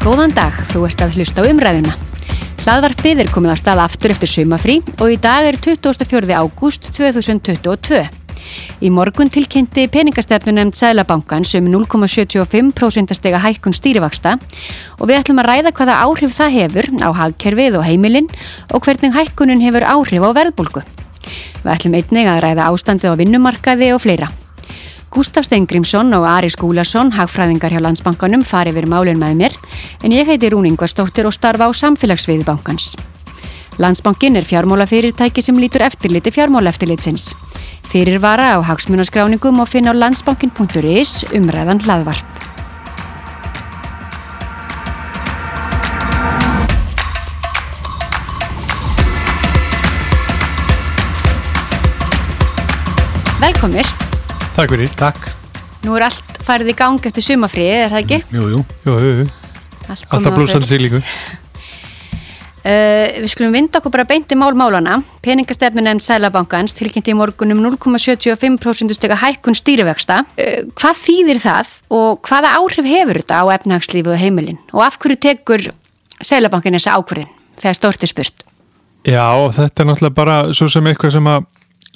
Góðan 0.00 0.30
dag, 0.32 0.54
þú 0.72 0.86
ert 0.86 1.02
að 1.04 1.18
hlusta 1.18 1.42
á 1.44 1.48
umræðina. 1.50 1.90
Hlaðvarpið 2.62 3.18
er 3.20 3.28
komið 3.34 3.50
að 3.52 3.58
staða 3.60 3.84
aftur 3.84 4.14
eftir 4.14 4.30
sumafrí 4.32 4.78
og 4.96 5.12
í 5.12 5.18
dag 5.20 5.44
er 5.44 5.58
24. 5.60 6.24
ágúst 6.40 6.88
2022. 6.96 8.00
Í 8.80 8.88
morgun 8.96 9.28
tilkynnti 9.28 9.84
peningastefnu 9.92 10.56
nefnd 10.56 10.80
Sælabankans 10.80 11.52
um 11.60 11.68
0,75% 11.68 13.12
stega 13.12 13.44
hækkun 13.44 13.76
stýrivaksta 13.76 14.38
og 14.96 15.04
við 15.04 15.20
ætlum 15.20 15.44
að 15.44 15.50
ræða 15.52 15.76
hvaða 15.76 16.00
áhrif 16.08 16.32
það 16.38 16.56
hefur 16.56 16.92
á 17.04 17.08
hagkerfið 17.20 17.76
og 17.82 17.84
heimilinn 17.84 18.32
og 18.72 18.80
hvernig 18.80 19.12
hækkunin 19.20 19.60
hefur 19.68 19.84
áhrif 19.84 20.24
á 20.24 20.30
verðbólgu. 20.32 20.88
Við 21.60 21.74
ætlum 21.76 22.00
einnig 22.00 22.24
að 22.38 22.46
ræða 22.48 22.72
ástandið 22.72 23.12
á 23.12 23.20
vinnumarkaði 23.20 23.92
og 23.92 24.00
fleira. 24.08 24.32
Gustaf 25.10 25.44
Stengrimsson 25.48 26.14
og 26.14 26.22
Ari 26.30 26.52
Skúlason, 26.54 27.08
hagfræðingar 27.10 27.72
hjá 27.74 27.80
Landsbankanum, 27.82 28.44
fari 28.46 28.70
verið 28.70 28.92
málun 28.92 29.18
með 29.18 29.32
mér 29.40 29.56
en 30.06 30.12
ég 30.14 30.28
heiti 30.28 30.50
Rún 30.52 30.68
Ingvarstóttir 30.70 31.26
og 31.26 31.34
starfa 31.34 31.66
á 31.66 31.70
samfélagsviði 31.74 32.46
bankans. 32.46 32.94
Landsbankin 33.82 34.38
er 34.38 34.46
fjármálafyrirtæki 34.46 35.42
sem 35.42 35.58
lítur 35.58 35.82
eftirliti 35.82 36.30
fjármálaftilitsins. 36.30 37.32
Fyrir 37.90 38.20
vara 38.22 38.54
á 38.54 38.58
hagsmunaskráningum 38.62 39.58
og 39.58 39.66
finna 39.68 39.90
á 39.90 39.98
landsbankin.is 39.98 41.24
umræðan 41.34 41.82
hlaðvarp. 41.82 42.26
Velkomir. 53.40 54.09
Takk 54.60 54.74
fyrir, 54.74 54.90
takk. 54.92 55.28
Nú 55.86 55.94
er 55.96 56.02
allt 56.04 56.34
farið 56.44 56.68
í 56.68 56.72
gang 56.76 57.06
eftir 57.08 57.24
sumafríði, 57.24 57.76
er 57.86 57.92
það 57.94 58.02
ekki? 58.02 58.16
Jú, 58.36 58.48
jú, 58.52 58.58
jú, 58.84 58.96
jú, 59.00 59.12
jú. 59.22 59.28
Alltaf 59.88 60.34
blúsandi 60.34 60.76
líku. 60.82 60.98
Uh, 62.60 63.22
við 63.22 63.30
skulum 63.32 63.54
vinda 63.56 63.80
okkur 63.80 63.94
bara 63.94 64.04
beinti 64.04 64.36
mál 64.36 64.52
málana. 64.52 64.98
Peningastefnu 65.24 65.80
nefnd 65.80 66.04
Sælabankans 66.04 66.76
tilkynnti 66.76 67.14
í 67.14 67.16
morgun 67.16 67.54
um 67.54 67.62
0,75% 67.70 68.92
stega 68.98 69.16
hækkun 69.22 69.56
stýrivexta. 69.56 70.18
Uh, 70.36 70.68
hvað 70.76 71.00
þýðir 71.06 71.40
það 71.40 71.72
og 71.96 72.20
hvaða 72.28 72.50
áhrif 72.58 72.90
hefur 72.90 73.20
þetta 73.22 73.40
á 73.40 73.44
efnahagslífu 73.56 74.12
og 74.12 74.20
heimilin? 74.20 74.60
Og 74.76 74.84
af 74.84 75.00
hverju 75.00 75.16
tekur 75.24 75.70
Sælabankin 76.20 76.76
þessa 76.76 76.98
ákvörðin 77.00 77.32
þegar 77.56 77.80
stort 77.80 78.04
er 78.04 78.12
spurt? 78.12 78.44
Já, 79.08 79.24
þetta 79.56 79.86
er 79.86 79.88
náttúrulega 79.88 80.18
bara 80.20 80.36
svo 80.52 80.68
sem 80.68 80.92
eitthvað 80.92 81.16
sem 81.16 81.32
að 81.32 81.48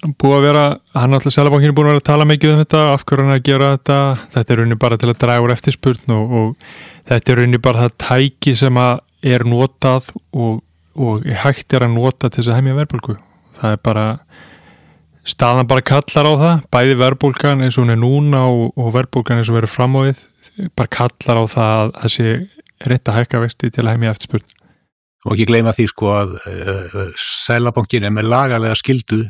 búið 0.04 0.34
að 0.36 0.44
vera, 0.44 0.62
hann 0.92 1.12
náttúrulega 1.14 1.34
Sælabankin 1.38 1.70
er 1.70 1.76
búin 1.76 1.88
að 1.88 1.94
vera 1.94 2.02
að 2.02 2.08
tala 2.10 2.26
mikið 2.28 2.52
um 2.52 2.60
þetta, 2.60 2.80
af 2.92 3.04
hverju 3.08 3.24
hann 3.24 3.34
að 3.34 3.44
gera 3.46 3.68
þetta, 3.74 3.98
þetta 4.34 4.52
er 4.52 4.58
rauninni 4.60 4.78
bara 4.82 4.98
til 5.00 5.08
að 5.10 5.20
draga 5.22 5.44
úr 5.44 5.52
eftirspurn 5.54 6.14
og, 6.14 6.34
og 6.40 6.48
þetta 7.10 7.32
er 7.32 7.38
rauninni 7.40 7.60
bara 7.64 7.84
það 7.84 7.94
tæki 8.04 8.54
sem 8.60 8.80
að 8.80 8.98
er 9.34 9.44
notað 9.48 10.10
og, 10.36 10.58
og 10.94 11.28
hægt 11.44 11.76
er 11.76 11.86
að 11.86 11.94
nota 11.96 12.28
til 12.28 12.42
þess 12.42 12.52
að 12.52 12.58
heimja 12.60 12.76
verðbólgu. 12.80 13.16
Það 13.56 13.76
er 13.76 13.80
bara, 13.88 14.06
staðan 15.24 15.70
bara 15.70 15.86
kallar 15.92 16.28
á 16.28 16.32
það, 16.42 16.66
bæði 16.76 16.98
verðbólgan 17.00 17.64
eins 17.64 17.78
og 17.78 17.86
hún 17.86 17.94
er 17.94 18.02
núna 18.02 18.42
og, 18.50 18.66
og 18.76 18.90
verðbólgan 18.98 19.40
eins 19.40 19.52
og 19.52 19.56
verður 19.56 19.72
fram 19.72 19.96
á 19.96 20.00
við, 20.04 20.26
bara 20.76 20.92
kallar 20.98 21.40
á 21.40 21.44
það 21.54 21.78
að 21.78 21.94
það 22.02 22.14
sé 22.18 22.34
reynt 22.84 23.08
að 23.08 23.16
hækka 23.22 23.40
vexti 23.40 23.72
til 23.72 23.86
að 23.86 23.94
heimja 23.94 24.12
eftirspurn. 24.12 24.44
og 25.24 25.32
ekki 25.32 25.48
gleyma 25.48 25.72
því 25.72 25.86
sko 25.88 26.10
að 26.12 26.34
uh, 26.44 27.00
Sælabankin 27.16 28.04
er 28.04 28.12
með 28.12 28.28
lagalega 28.28 28.76
skildu 28.76 29.22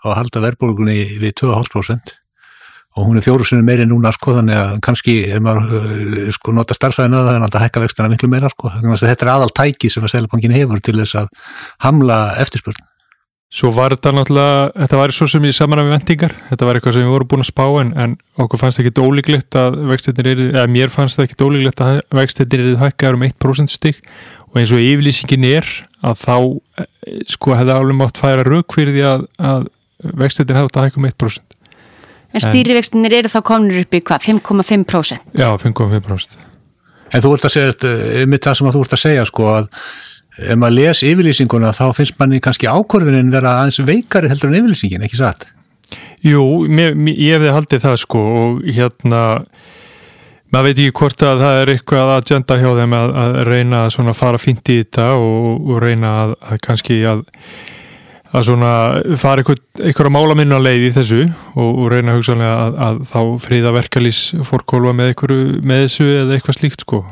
á 0.00 0.06
að 0.10 0.18
halda 0.18 0.44
verðbólgunni 0.46 0.98
við 1.20 1.36
2,5% 1.42 2.16
og 2.98 3.06
hún 3.06 3.20
er 3.20 3.24
fjóru 3.24 3.46
sinni 3.46 3.62
meiri 3.62 3.86
núna 3.86 4.10
sko 4.14 4.34
þannig 4.34 4.58
að 4.58 4.76
kannski 4.82 5.16
ef 5.30 5.42
maður 5.46 5.74
uh, 5.78 6.30
sko 6.34 6.54
nota 6.56 6.74
starfsæðina 6.74 7.22
það 7.22 7.36
er 7.36 7.42
náttúrulega 7.44 7.60
að 7.60 7.66
hækka 7.68 7.82
vextina 7.84 8.10
miklu 8.10 8.30
meira 8.32 8.50
sko. 8.50 8.70
Þannig 8.74 8.96
að 8.96 9.10
þetta 9.12 9.26
er 9.26 9.32
aðal 9.36 9.50
tæki 9.54 9.90
sem 9.92 10.06
að 10.06 10.14
Sælabankin 10.16 10.56
hefur 10.56 10.82
til 10.82 10.96
þess 10.98 11.20
að 11.22 11.28
hamla 11.86 12.16
eftirspurn. 12.42 12.86
Svo 13.50 13.72
var 13.74 13.94
þetta 13.96 14.12
náttúrulega, 14.14 14.66
þetta 14.78 14.98
var 15.00 15.12
svo 15.14 15.26
sem 15.30 15.46
í 15.46 15.54
saman 15.54 15.80
við 15.82 15.94
vendingar, 15.96 16.34
þetta 16.52 16.66
var 16.66 16.78
eitthvað 16.78 16.96
sem 16.96 17.06
við 17.06 17.14
vorum 17.14 17.30
búin 17.32 17.42
að 17.42 17.48
spá 17.48 17.64
en, 17.80 17.88
en 17.98 18.12
okkur 18.44 18.60
fannst 18.60 18.82
ekki 18.82 19.02
ólíklegt 19.02 19.58
að 19.58 19.78
vextinir 19.90 20.28
eru, 20.30 20.44
eða 20.52 20.70
mér 20.70 20.92
fannst 20.94 21.18
það 21.18 21.26
ekki 21.26 21.48
ólíklegt 21.48 21.82
að 21.82 21.98
vextinir 22.14 22.62
eru 22.62 22.76
hækkaður 22.78 23.18
um 23.18 23.26
1% 23.26 23.74
stig 23.74 23.98
og 24.52 24.60
eins 24.60 24.70
og 24.74 24.84
yfirlýsingin 24.84 25.48
er 25.50 25.66
að 26.06 26.22
þá 26.22 26.36
eh, 26.78 26.86
sko 27.34 27.58
hefði 27.58 27.74
alveg 27.74 27.98
mátt 27.98 28.22
færa 28.22 28.46
rauk 28.46 28.78
fyrir 28.78 28.94
því 28.94 29.04
að, 29.10 29.26
að 29.50 29.66
vextinir 30.02 30.58
hefði 30.58 30.70
átt 30.70 30.78
að 30.80 30.86
hækka 30.88 31.00
um 31.00 31.08
1%. 31.10 31.56
En 32.30 32.44
stýrivextinir 32.44 33.16
eru 33.18 33.30
þá 33.32 33.40
komnir 33.46 33.82
upp 33.82 33.96
í 33.96 34.02
hvað? 34.06 34.28
5,5%? 34.28 35.34
Já, 35.40 35.48
5,5%. 35.58 36.38
En 37.10 37.24
þú 37.24 37.32
ert 37.34 37.48
að 37.48 37.54
segja, 37.56 37.72
þetta, 37.72 38.26
mitt 38.30 38.46
það 38.46 38.58
sem 38.58 38.68
að 38.70 38.76
þú 38.76 38.84
ert 38.84 38.94
að 38.94 39.02
segja 39.02 39.24
sko 39.26 39.48
að 39.50 39.66
ef 40.40 40.60
maður 40.60 40.76
les 40.76 41.02
yfirlýsinguna 41.10 41.72
þá 41.76 41.84
finnst 41.96 42.20
manni 42.20 42.38
kannski 42.42 42.70
ákvörðunin 42.70 43.32
vera 43.32 43.56
aðeins 43.60 43.80
veikari 43.82 44.30
heldur 44.30 44.52
en 44.52 44.60
yfirlýsingin, 44.60 45.02
ekki 45.06 45.18
satt? 45.18 45.48
Jú, 46.22 46.44
mér, 46.70 46.94
mér, 46.94 47.18
ég 47.18 47.38
hefði 47.38 47.54
haldið 47.56 47.84
það 47.84 47.98
sko 48.04 48.22
og 48.44 48.62
hérna 48.68 49.24
maður 50.50 50.68
veit 50.68 50.82
ekki 50.84 50.96
hvort 51.00 51.24
að 51.26 51.42
það 51.44 51.58
er 51.58 51.72
eitthvað 51.74 52.12
agenda 52.14 52.58
hjá 52.60 52.70
þeim 52.78 52.96
að, 53.00 53.12
að 53.24 53.36
reyna 53.50 53.82
að 53.88 54.14
fara 54.18 54.40
fínt 54.42 54.70
í 54.70 54.78
þetta 54.84 55.10
og, 55.18 55.66
og 55.66 55.82
reyna 55.82 56.14
að, 56.22 56.34
að 56.46 56.62
kannski 56.66 57.00
að 57.10 57.24
að 58.30 58.46
svona 58.46 58.72
fara 59.18 59.42
eitthvað, 59.42 59.60
eitthvað 59.82 60.12
mála 60.14 60.36
minna 60.38 60.60
leið 60.62 60.86
í 60.86 60.92
þessu 60.94 61.20
og, 61.26 61.68
og 61.68 61.86
reyna 61.90 62.14
hugsanlega 62.14 62.58
að, 62.66 62.78
að 62.86 63.00
þá 63.10 63.20
friða 63.46 63.72
verkalýs 63.74 64.20
fórkólfa 64.46 64.94
með, 64.96 65.14
með 65.66 65.84
þessu 65.86 66.08
eða 66.22 66.36
eitthvað 66.36 66.58
slíkt 66.60 66.86
sko. 66.86 67.02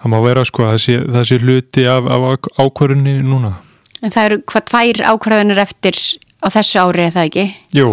Það 0.00 0.14
má 0.14 0.18
vera 0.24 0.46
sko 0.48 0.66
að 0.66 0.78
það 1.12 1.26
sé 1.28 1.40
hluti 1.42 1.84
af, 1.92 2.06
af 2.08 2.48
ákvörunni 2.58 3.18
núna. 3.22 3.58
En 4.00 4.12
það 4.14 4.30
eru 4.30 4.40
hvað 4.48 4.68
tvær 4.70 5.02
ákvörðunir 5.12 5.60
eftir 5.60 5.98
á 6.40 6.46
þessu 6.48 6.80
ári, 6.80 7.04
er 7.04 7.14
það 7.14 7.28
ekki? 7.28 7.46
Jú, 7.76 7.90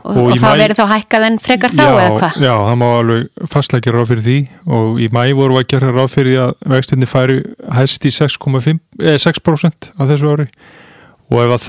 Og, 0.00 0.16
Og 0.16 0.30
og 0.30 0.38
það 0.40 0.54
maí- 0.54 0.60
verður 0.62 0.78
þá 0.78 0.86
hækkað 0.94 1.24
en 1.26 1.34
frekar 1.44 1.72
þá 1.76 1.82
eða 1.84 2.12
hvað? 2.14 2.36
Já, 2.40 2.52
það 2.64 2.76
má 2.80 2.86
alveg 2.88 3.48
fastlega 3.52 3.84
gera 3.84 3.98
ráð 4.00 4.06
fyrir 4.08 4.24
því. 4.24 4.36
Og 4.76 5.00
í 5.04 5.08
mæ 5.12 5.22
voru 5.36 5.58
að 5.60 5.66
gera 5.68 5.90
ráð 5.92 6.14
fyrir 6.14 6.30
því 6.30 6.38
að 6.40 6.52
vextinni 6.72 7.08
færi 7.10 7.36
hæst 7.76 8.06
í 8.08 8.12
6,5 8.16 8.78
eh, 9.02 9.18
6% 9.20 9.90
á 10.00 10.02
þessu 10.08 10.30
ári 10.32 10.46
og 11.30 11.42
ef 11.44 11.52
að, 11.56 11.66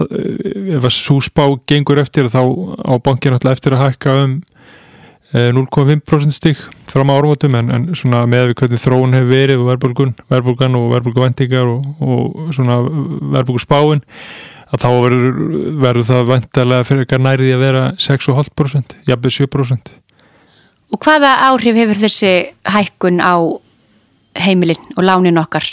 ef 0.78 0.88
að 0.88 0.96
súspá 0.96 1.46
gengur 1.70 2.02
eftir 2.02 2.30
þá 2.34 2.42
á 2.82 2.94
bankin 3.04 3.36
alltaf 3.36 3.58
eftir 3.58 3.78
að 3.78 3.84
hækka 3.86 4.16
um 4.24 4.38
eh, 5.34 5.52
0,5% 5.54 6.36
stig 6.36 6.62
fram 6.92 7.14
á 7.14 7.18
árumótum 7.18 7.56
en, 7.60 7.72
en 7.72 7.90
svona 7.96 8.24
með 8.30 8.52
við 8.52 8.58
hvernig 8.64 8.84
þróun 8.84 9.18
hefur 9.18 9.32
verið 9.32 9.62
og 9.62 9.70
verðbólgun, 9.70 10.16
verðbólgan 10.32 10.80
og 10.80 10.88
verðbólguvendingar 10.96 11.72
og, 11.72 11.86
og 12.02 12.56
svona 12.58 12.82
verðbólguspáin 13.38 14.04
að 14.72 14.86
þá 14.86 14.90
verður, 14.90 15.32
verður 15.84 16.08
það 16.10 16.30
vantarlega 16.32 16.88
fyrir 16.88 17.06
eitthvað 17.06 17.26
nærið 17.28 17.56
að 17.56 17.66
vera 17.66 17.84
6,5% 18.00 18.98
jafnveg 19.10 19.38
7% 19.38 19.94
Og 20.92 21.00
hvaða 21.00 21.36
áhrif 21.48 21.78
hefur 21.80 22.00
þessi 22.02 22.32
hækkun 22.68 23.22
á 23.24 23.40
heimilin 24.42 24.80
og 24.98 25.06
lánin 25.06 25.40
okkar? 25.40 25.64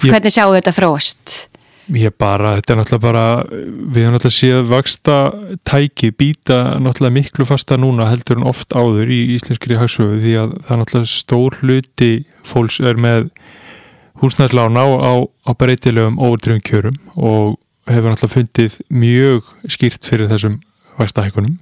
Hvernig 0.00 0.34
sjáum 0.34 0.54
við 0.54 0.62
þetta 0.62 0.74
þróast? 0.74 1.34
Ég 1.90 2.12
bara, 2.22 2.52
þetta 2.58 2.72
er 2.72 2.78
náttúrulega 2.78 3.02
bara 3.02 3.22
við 3.50 4.04
höfum 4.04 4.14
náttúrulega 4.14 4.36
séð 4.36 4.68
vaksta 4.70 5.14
tæki 5.66 6.12
býta 6.14 6.58
náttúrulega 6.78 7.16
miklu 7.16 7.46
fasta 7.48 7.78
núna 7.80 8.06
heldur 8.06 8.38
en 8.38 8.46
oft 8.46 8.76
áður 8.76 9.10
í 9.10 9.18
íslenskri 9.34 9.78
hagsöfu 9.80 10.20
því 10.22 10.34
að 10.38 10.52
það 10.66 10.74
er 10.76 10.80
náttúrulega 10.82 11.10
stór 11.10 11.58
hluti 11.58 12.10
fólks 12.46 12.78
er 12.86 13.00
með 13.00 13.26
húsnæðslána 14.22 14.84
á, 14.86 15.14
á, 15.26 15.50
breytilegum 15.58 16.20
ódrifum 16.22 16.62
kjörum 16.62 17.00
og 17.16 17.58
hefur 17.90 18.12
náttúrulega 18.12 18.36
fundið 18.36 18.78
mjög 18.92 19.50
skýrt 19.74 20.06
fyrir 20.06 20.30
þessum 20.30 20.60
vaksta 21.00 21.26
hækkunum 21.26 21.58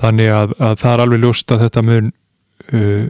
þannig 0.00 0.32
að, 0.32 0.56
að 0.62 0.78
það 0.80 0.94
er 0.94 1.04
alveg 1.04 1.24
ljóst 1.26 1.52
að 1.52 1.66
þetta 1.66 1.84
mun 1.90 2.12
uh, 2.72 3.04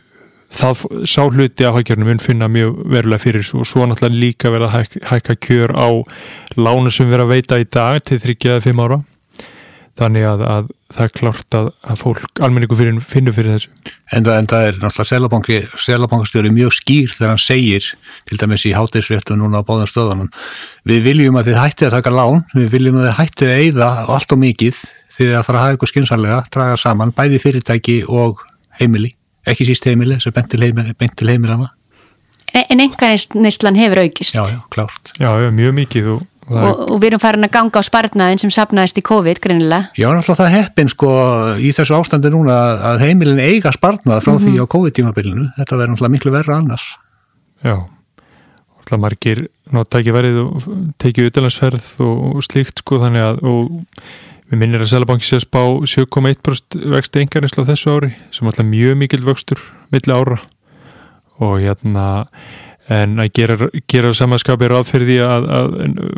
það 0.53 0.83
sá 1.09 1.23
hluti 1.27 1.67
af 1.67 1.79
hækjörnum 1.79 2.11
mun 2.13 2.23
finna 2.23 2.49
mjög 2.53 2.83
verulega 2.93 3.23
fyrir 3.23 3.45
þessu 3.45 3.63
og 3.63 3.71
svo 3.71 3.87
náttúrulega 3.89 4.21
líka 4.25 4.53
verða 4.53 4.69
að 4.69 4.77
hæk, 4.77 4.99
hækka 5.11 5.39
kjör 5.47 5.73
á 5.77 5.89
lánu 6.59 6.93
sem 6.93 7.11
verða 7.11 7.29
að 7.29 7.35
veita 7.37 7.61
í 7.63 7.67
dag 7.69 8.03
til 8.05 8.21
3-5 8.23 8.85
ára. 8.85 9.03
Þannig 10.01 10.25
að, 10.25 10.43
að 10.49 10.69
það 10.97 11.05
er 11.05 11.11
klart 11.19 11.57
að, 11.57 11.67
að 11.85 11.99
fólk 12.01 12.41
almenningu 12.41 12.77
finnur 12.79 13.35
fyrir 13.37 13.59
þessu. 13.59 13.73
En 14.13 14.25
það, 14.25 14.39
en 14.39 14.49
það 14.49 14.69
er 14.69 14.79
náttúrulega 14.81 15.83
selabankastjóri 15.85 16.53
mjög 16.53 16.73
skýr 16.79 17.13
þegar 17.13 17.35
hann 17.35 17.43
segir 17.43 17.89
til 18.29 18.41
dæmis 18.41 18.65
í 18.69 18.73
hátegisréttum 18.77 19.41
núna 19.41 19.61
á 19.61 19.69
báðum 19.69 19.91
stöðunum 19.91 20.33
við 20.89 21.05
viljum 21.07 21.37
að 21.41 21.51
þið 21.51 21.61
hættið 21.61 21.89
að 21.89 21.97
taka 21.99 22.15
lán 22.17 22.43
við 22.57 22.73
viljum 22.73 22.99
að 23.01 23.09
þið 23.09 23.19
hættið 23.21 23.53
að 23.53 23.63
eyða 23.67 23.91
allt 24.17 24.35
og 24.35 24.43
mikið 24.43 24.81
því 25.13 25.29
að 25.37 25.45
fara 25.47 25.61
að 25.61 25.67
hafa 25.67 25.77
ykkur 25.77 25.93
skynsanlega 25.93 26.39
draga 26.53 26.79
saman 26.81 27.13
bæði 27.17 27.41
fyrirtæki 27.43 27.99
og 28.09 28.41
heimili, 28.81 29.13
ekki 29.47 29.67
síst 29.69 29.87
heimili 29.89 30.21
sem 30.23 30.35
bent 30.35 30.51
til, 30.53 30.63
heimili, 30.63 30.95
bent 30.99 31.17
til 31.19 31.31
heimilana 31.33 31.71
En 32.53 32.83
enga 32.85 33.09
neyslan 33.41 33.79
hefur 33.81 34.03
aukist. 34.03 34.35
Já, 34.37 34.45
já, 34.45 34.61
klárt. 34.69 35.15
Já, 35.17 35.31
já 35.41 35.49
mjög 35.51 35.73
mikið 35.73 36.09
og, 36.13 36.27
og 36.51 36.57
og, 36.59 36.81
og 36.91 36.99
við 37.01 37.07
erum 37.13 37.23
farin 37.23 37.47
að 37.47 37.53
ganga 37.55 37.81
á 37.81 37.83
sparnaðin 37.87 38.41
sem 38.43 38.53
sapnaðist 38.53 38.99
í 39.01 39.05
COVID 39.09 39.41
greinilega. 39.41 39.89
Já, 39.97 40.09
náttúrulega 40.13 40.41
það 40.43 40.57
heppin 40.57 40.91
sko 40.93 41.13
í 41.57 41.71
þessu 41.73 41.97
ástandi 41.97 42.33
núna 42.35 42.59
að 42.91 43.07
heimilin 43.07 43.41
eiga 43.41 43.73
sparnað 43.73 44.21
frá 44.27 44.37
því 44.43 44.59
á 44.61 44.65
COVID-tímabilinu. 44.75 45.47
Þetta 45.57 45.79
verður 45.79 45.95
náttúrulega 45.95 46.17
miklu 46.19 46.35
verra 46.35 46.59
annars. 46.59 46.91
Já. 47.65 47.77
Alltaf 48.83 49.01
margir 49.01 49.47
náttúrulega 49.73 50.19
verið 50.19 50.43
og 50.43 50.69
tekið 51.01 51.33
utalansferð 51.33 51.89
og 52.05 52.45
slíkt 52.45 52.85
sko 52.85 53.01
þannig 53.07 53.31
að 53.31 53.43
og 53.49 53.73
við 54.53 54.61
minnir 54.61 54.85
að 54.85 54.91
Sælabanki 54.93 55.25
sé 55.25 55.39
að 55.39 55.47
spá 55.47 55.63
7,1% 55.89 56.77
vexti 56.93 57.23
engarnislu 57.23 57.65
á 57.65 57.71
þessu 57.71 57.95
ári 57.97 58.11
sem 58.37 58.49
alltaf 58.51 58.69
mjög 58.69 58.99
mikil 59.01 59.23
vöxtur 59.25 59.63
milli 59.95 60.13
ára. 60.13 60.43
Og 61.43 61.63
hérna 61.63 62.05
en 62.93 63.17
að 63.23 63.31
gera, 63.39 63.71
gera 63.89 64.13
samanskapi 64.13 64.69
ráð 64.69 64.91
fyrir 64.91 65.09
því 65.09 65.17
að, 65.25 65.49
að 65.57 65.73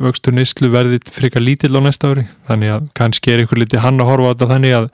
vöxtur 0.08 0.34
nýslu 0.34 0.72
verði 0.72 0.98
frika 1.14 1.42
lítill 1.42 1.78
á 1.78 1.80
næsta 1.86 2.10
ári. 2.10 2.26
Þannig 2.50 2.74
að 2.74 2.90
kannski 2.98 3.30
er 3.30 3.44
einhver 3.44 3.62
liti 3.62 3.82
hann 3.84 4.02
að 4.02 4.10
horfa 4.10 4.26
á 4.26 4.32
þetta 4.32 4.50
þannig 4.50 4.76
að, 4.80 4.90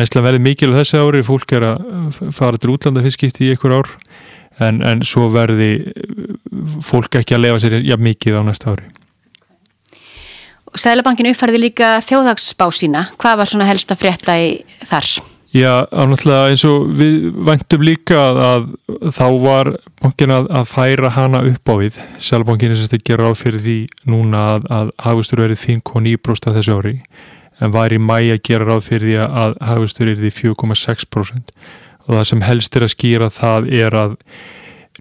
næsla 0.00 0.24
verði 0.24 0.44
mikil 0.46 0.72
á 0.72 0.78
þessu 0.80 1.04
ári, 1.04 1.24
fólk 1.28 1.52
er 1.58 1.68
að 1.74 2.20
fara 2.32 2.56
til 2.56 2.72
útlanda 2.72 3.04
fyrstskipti 3.04 3.50
í 3.50 3.52
einhver 3.52 3.76
ár 3.82 3.92
en, 4.64 4.80
en 4.80 5.04
svo 5.04 5.28
verði 5.32 5.92
fólk 6.84 7.20
ekki 7.20 7.36
að 7.36 7.46
lefa 7.46 7.62
sér 7.66 8.00
mikið 8.00 8.40
á 8.40 8.42
næsta 8.48 8.72
ári 8.72 9.01
Sælabankin 10.78 11.28
uppfærði 11.32 11.60
líka 11.66 11.98
þjóðhagsbá 12.06 12.66
sína. 12.72 13.04
Hvað 13.20 13.38
var 13.42 13.50
svona 13.50 13.68
helst 13.68 13.92
að 13.92 14.02
frétta 14.04 14.38
í 14.40 14.48
þar? 14.88 15.10
Já, 15.52 15.84
ánáttúrulega 15.92 16.48
eins 16.48 16.62
og 16.64 16.86
við 16.96 17.26
væntum 17.44 17.82
líka 17.84 18.16
að, 18.16 18.38
að 18.46 19.10
þá 19.12 19.26
var 19.42 19.70
bankin 20.00 20.32
að, 20.32 20.48
að 20.48 20.70
færa 20.70 21.10
hana 21.12 21.42
upp 21.50 21.68
á 21.68 21.74
við. 21.76 21.98
Sælabankin 22.24 22.72
er 22.72 22.80
sérst 22.80 22.96
að 22.96 23.04
gera 23.10 23.28
á 23.28 23.32
fyrir 23.36 23.60
því 23.60 23.76
núna 24.08 24.46
að, 24.54 24.70
að 24.72 24.94
hafustur 25.04 25.44
verið 25.44 25.60
5,9% 25.66 26.56
þessu 26.56 26.78
ári 26.80 26.94
en 27.62 27.74
var 27.74 27.92
í 27.92 28.00
mæ 28.00 28.16
að 28.32 28.40
gera 28.48 28.70
ráð 28.70 28.88
fyrir 28.88 29.10
því 29.10 29.18
að 29.44 29.60
hafustur 29.68 30.10
er 30.14 30.18
því 30.22 30.32
4,6% 30.38 31.54
og 32.02 32.16
það 32.16 32.26
sem 32.32 32.44
helst 32.48 32.76
er 32.78 32.86
að 32.86 32.94
skýra 32.96 33.30
það 33.32 33.68
er 33.76 33.98
að 33.98 34.16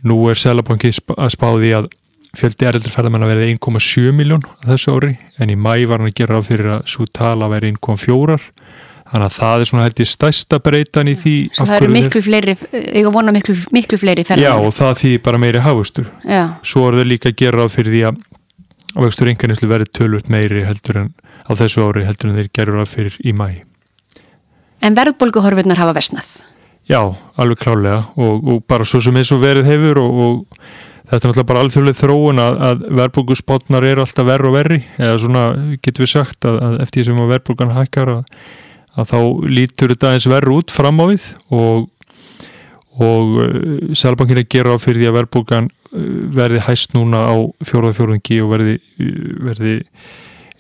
nú 0.08 0.20
er 0.30 0.40
Sælabanki 0.40 0.92
að 1.16 1.32
spá 1.34 1.48
því 1.56 1.72
að 1.80 1.90
fjöldi 2.38 2.68
ereldur 2.70 2.94
ferðamenn 2.94 3.26
að 3.26 3.34
verði 3.34 3.50
1,7 3.56 4.14
miljón 4.16 4.46
þessu 4.64 4.96
ári 4.96 5.16
en 5.42 5.52
í 5.52 5.58
mæ 5.60 5.74
var 5.90 6.00
hann 6.00 6.12
að 6.12 6.18
gera 6.22 6.38
ráð 6.38 6.48
fyrir 6.52 6.72
að 6.78 6.86
svo 6.94 7.08
tala 7.12 7.50
verði 7.52 7.74
1,4 7.76 8.38
þannig 9.12 9.26
að 9.28 9.38
það 9.38 9.64
er 9.64 9.70
svona 9.72 9.88
held 9.88 10.04
ég 10.04 10.12
stærsta 10.12 10.60
breytan 10.64 11.12
í 11.12 11.16
því 11.20 11.34
Svo 11.58 11.66
það 11.68 11.82
eru 11.82 11.90
miklu 11.96 12.22
fleiri, 12.24 12.56
ég 12.72 13.10
vona 13.12 13.34
miklu, 13.36 13.56
miklu 13.76 14.00
fleiri 14.00 14.24
ferðamenn 14.28 14.64
Já 14.64 14.70
og 14.70 14.78
það 14.78 14.94
því 15.02 15.12
bara 15.26 15.42
meiri 15.44 15.64
hafustur 15.66 16.08
Já. 16.24 16.46
svo 16.64 16.86
er 16.88 17.02
það 17.02 17.12
líka 17.12 17.32
að 17.34 17.42
gera 17.44 17.60
ráð 17.60 17.76
fyrir 17.76 17.98
því 17.98 18.06
að 18.12 18.22
vöxtur 19.02 19.32
einhvernislu 19.32 19.72
verði 19.72 19.92
tölvöld 20.00 20.32
meiri 20.32 20.64
heldur 20.68 21.04
en 21.04 21.12
á 21.48 21.52
þessu 21.60 21.84
ári 21.84 22.08
heldur 22.08 22.32
en 22.32 22.40
þeir 22.40 22.50
gerur 22.56 22.80
ráð 22.80 22.96
fyrir 22.96 23.20
í 23.24 23.36
mæ 23.36 23.50
En 24.82 24.96
verðbólguhorfurnar 24.98 25.78
hafa 25.78 25.94
versnað. 25.94 26.30
Já, 26.90 27.02
alveg 27.38 27.60
klálega 27.62 28.00
og, 28.18 28.48
og 28.50 28.64
bara 28.68 28.86
svo 28.88 29.00
sem 29.04 29.16
eins 29.20 29.30
og 29.32 29.44
verið 29.44 29.68
hefur 29.70 30.00
og, 30.02 30.22
og 30.26 30.64
þetta 31.12 31.28
er 31.28 31.32
náttúrulega 31.32 31.50
bara 31.50 31.62
alþjóðlega 31.66 32.00
þróun 32.00 32.40
að, 32.40 32.58
að 32.68 32.84
verðbólguspotnar 33.00 33.88
eru 33.88 34.04
alltaf 34.06 34.28
verri 34.28 34.48
og 34.48 34.56
verri 34.56 34.78
eða 34.96 35.18
svona 35.20 35.42
getur 35.84 36.06
við 36.06 36.12
sagt 36.14 36.48
að, 36.48 36.60
að 36.68 36.78
eftir 36.86 37.08
sem 37.08 37.20
að 37.20 37.34
verðbólgan 37.34 37.74
hækkar 37.76 38.12
að, 38.14 38.22
að 38.96 39.10
þá 39.12 39.18
lítur 39.58 39.92
þetta 39.92 40.14
eins 40.16 40.30
verri 40.32 40.56
út 40.56 40.72
fram 40.72 41.04
á 41.04 41.06
við 41.12 41.28
og, 41.58 41.90
og 42.96 43.36
Sælabankin 43.98 44.40
er 44.40 44.46
að 44.46 44.52
gera 44.56 44.78
á 44.80 44.84
fyrir 44.84 45.04
því 45.04 45.12
að 45.12 45.18
verðbólgan 45.20 45.68
uh, 45.68 46.10
verði 46.40 46.66
hæst 46.70 46.96
núna 46.96 47.26
á 47.28 47.36
fjóruða 47.68 47.98
fjórungi 48.00 48.42
og 48.46 48.56
verði, 48.56 48.80
uh, 48.80 49.32
verði 49.52 49.78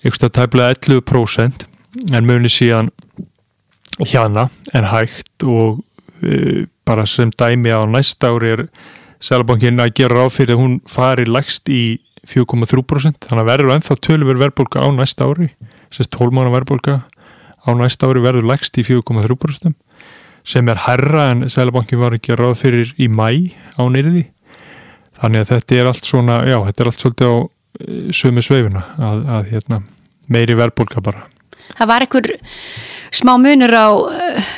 ykkursta 0.04 0.34
tæplega 0.36 0.76
11% 0.76 1.68
en 2.12 2.28
muni 2.28 2.52
síðan 2.52 2.92
hjana 4.04 4.50
en 4.76 4.92
hægt 4.92 5.48
og 5.48 5.80
uh, 5.80 6.64
bara 6.84 7.08
sem 7.08 7.32
dæmi 7.32 7.72
á 7.72 7.88
næsta 7.88 8.36
ári 8.36 8.58
er 8.58 8.68
Sælabankin 9.22 9.82
að 9.82 9.94
gera 10.00 10.22
ráð 10.22 10.34
fyrir 10.40 10.58
að 10.58 10.64
hún 10.64 10.80
fari 10.90 11.28
lægst 11.30 11.70
í 11.70 12.00
4,3% 12.30 13.28
þannig 13.28 13.44
að 13.44 13.50
verður 13.50 13.76
ennþá 13.76 13.98
tölver 14.06 14.42
verðbólka 14.42 14.82
á 14.82 14.88
næsta 14.94 15.30
ári 15.30 15.52
sérst 15.94 16.14
12 16.18 16.36
mánu 16.38 16.54
verðbólka 16.54 17.00
á 17.62 17.70
næsta 17.78 18.10
ári 18.10 18.22
verður 18.24 18.50
lægst 18.52 18.78
í 18.82 18.86
4,3% 18.88 19.74
sem 20.52 20.70
er 20.74 20.84
herra 20.88 21.30
en 21.32 21.48
Sælabankin 21.50 22.02
var 22.02 22.18
að 22.18 22.26
gera 22.28 22.48
ráð 22.48 22.62
fyrir 22.64 22.94
í 22.98 23.10
mæ 23.10 23.54
á 23.78 23.84
nýriði 23.86 24.28
þannig 25.22 25.44
að 25.44 25.52
þetta 25.54 25.78
er 25.78 25.90
allt 25.92 26.08
svona 26.08 26.38
já, 26.50 26.58
þetta 26.66 26.84
er 26.84 26.92
allt 26.92 27.04
svolítið 27.04 27.34
á 27.34 27.36
sömu 28.16 28.44
sveifuna 28.44 28.84
að, 29.00 29.24
að 29.38 29.52
hérna, 29.54 29.82
meiri 30.32 30.58
verðbólka 30.60 31.04
bara. 31.04 31.26
Það 31.72 31.90
var 31.92 32.06
einhver 32.06 32.28
smá 33.16 33.34
munur 33.40 33.74
á 33.76 33.88
uh, 33.96 34.52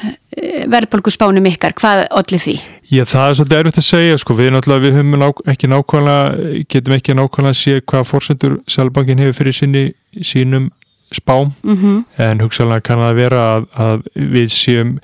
verðbólguspánum 0.74 1.52
ykkar, 1.52 1.76
hvað 1.78 2.06
allir 2.10 2.42
því? 2.42 2.56
Já, 2.94 3.04
það 3.10 3.28
er 3.28 3.38
svolítið 3.40 3.60
erfitt 3.60 3.78
að 3.80 3.86
segja, 3.88 4.18
sko, 4.22 4.36
við 4.38 4.50
náttúrulega, 4.54 4.84
við 4.84 4.96
höfum 5.00 5.16
ná, 5.18 5.28
ekki 5.50 5.70
nákvæmlega, 5.72 6.50
getum 6.70 6.94
ekki 6.94 7.16
nákvæmlega 7.18 7.54
að 7.56 7.58
sé 7.58 7.84
hvað 7.90 8.04
fórsendur 8.06 8.58
Sælabankin 8.70 9.24
hefur 9.24 9.38
fyrir 9.40 9.58
sinni, 9.58 9.84
sínum 10.22 10.68
spám, 11.14 11.54
Mm 11.64 11.78
-hmm. 11.78 12.04
en 12.18 12.42
hugsalega 12.42 12.82
kann 12.82 13.00
það 13.00 13.16
vera 13.16 13.42
að, 13.56 13.66
að 13.74 14.04
við 14.14 14.48
séum, 14.54 15.00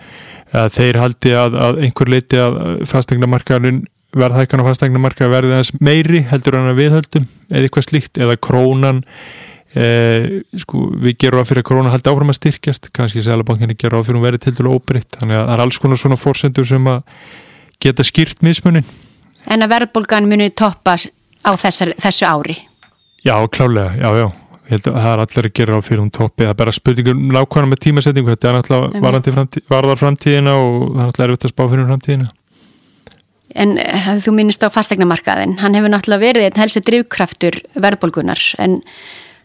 að 0.53 0.69
þeir 0.77 1.01
haldi 1.01 1.33
að, 1.33 1.56
að 1.65 1.81
einhver 1.83 2.09
leiti 2.09 2.38
að 2.38 2.86
fastegnamarkaðurinn 2.86 3.86
verðhækkan 4.13 4.62
á 4.62 4.69
fastegnamarkaður 4.69 5.31
verði 5.31 5.53
aðeins 5.53 5.74
meiri 5.81 6.21
heldur 6.30 6.57
en 6.57 6.69
að 6.69 6.80
við 6.81 6.91
höldum 6.91 7.25
eða 7.50 7.63
eitthvað 7.63 7.89
slíkt, 7.89 8.18
eða 8.18 8.38
krónan 8.38 9.03
Eh, 9.77 10.41
sko, 10.57 10.88
við 10.97 11.13
gerum 11.21 11.44
á 11.44 11.45
fyrir 11.45 11.62
að 11.62 11.68
korona 11.69 11.91
haldi 11.94 12.09
áfram 12.09 12.31
að 12.33 12.39
styrkjast. 12.39 12.89
Kannski 12.89 13.21
Sælabankinni 13.21 13.75
gerum 13.77 14.01
á 14.01 14.07
fyrir 14.07 14.18
að 14.18 14.25
vera 14.25 14.38
til 14.41 14.53
dælu 14.57 14.71
óbreytt. 14.74 15.13
Þannig 15.13 15.38
að 15.38 15.45
það 15.45 15.53
er 15.53 15.62
alls 15.62 15.77
konar 15.77 16.01
svona 16.01 16.18
fórsendur 16.18 16.65
sem 16.65 16.89
að 16.89 17.03
geta 17.83 18.05
skýrt 18.05 18.43
mismunin? 18.45 18.87
En 19.49 19.63
að 19.63 19.73
verðbólgan 19.73 20.27
muni 20.29 20.49
toppa 20.51 20.97
á 20.99 21.51
þessar, 21.59 21.93
þessu 21.99 22.27
ári? 22.27 22.57
Já, 23.25 23.35
klálega, 23.51 23.95
já, 23.99 24.23
já. 24.23 24.27
Það 24.69 25.05
er 25.09 25.21
allir 25.23 25.47
að 25.47 25.53
gera 25.57 25.77
á 25.77 25.81
fyrir 25.81 26.01
hún 26.03 26.11
toppi. 26.13 26.43
Það 26.45 26.51
er 26.51 26.57
bara 26.59 26.73
spurningur 26.75 27.15
nákvæmlega 27.17 27.69
með 27.71 27.79
tímasetningu. 27.85 28.35
Þetta 28.35 28.49
er 28.49 28.57
náttúrulega 28.59 29.63
varðar 29.71 29.97
framtíðina 29.97 30.53
og 30.59 30.75
það 30.75 30.99
er 30.99 31.07
náttúrulega 31.07 31.29
erfitt 31.31 31.47
að 31.47 31.53
spá 31.55 31.63
fyrir 31.63 31.87
framtíðina. 31.89 32.27
En 33.57 33.73
uh, 33.81 34.11
þú 34.21 34.35
minnist 34.37 34.61
á 34.61 34.69
fastegnamarkaðin 34.69 35.57
hann 35.63 35.73
hefur 35.73 35.89
náttúrulega 35.89 36.21
verið 36.21 36.45
einn 36.45 36.61
helsi 36.61 36.83
drivkraftur 36.85 37.57
verðbólgunar 37.81 38.43
en 38.61 38.77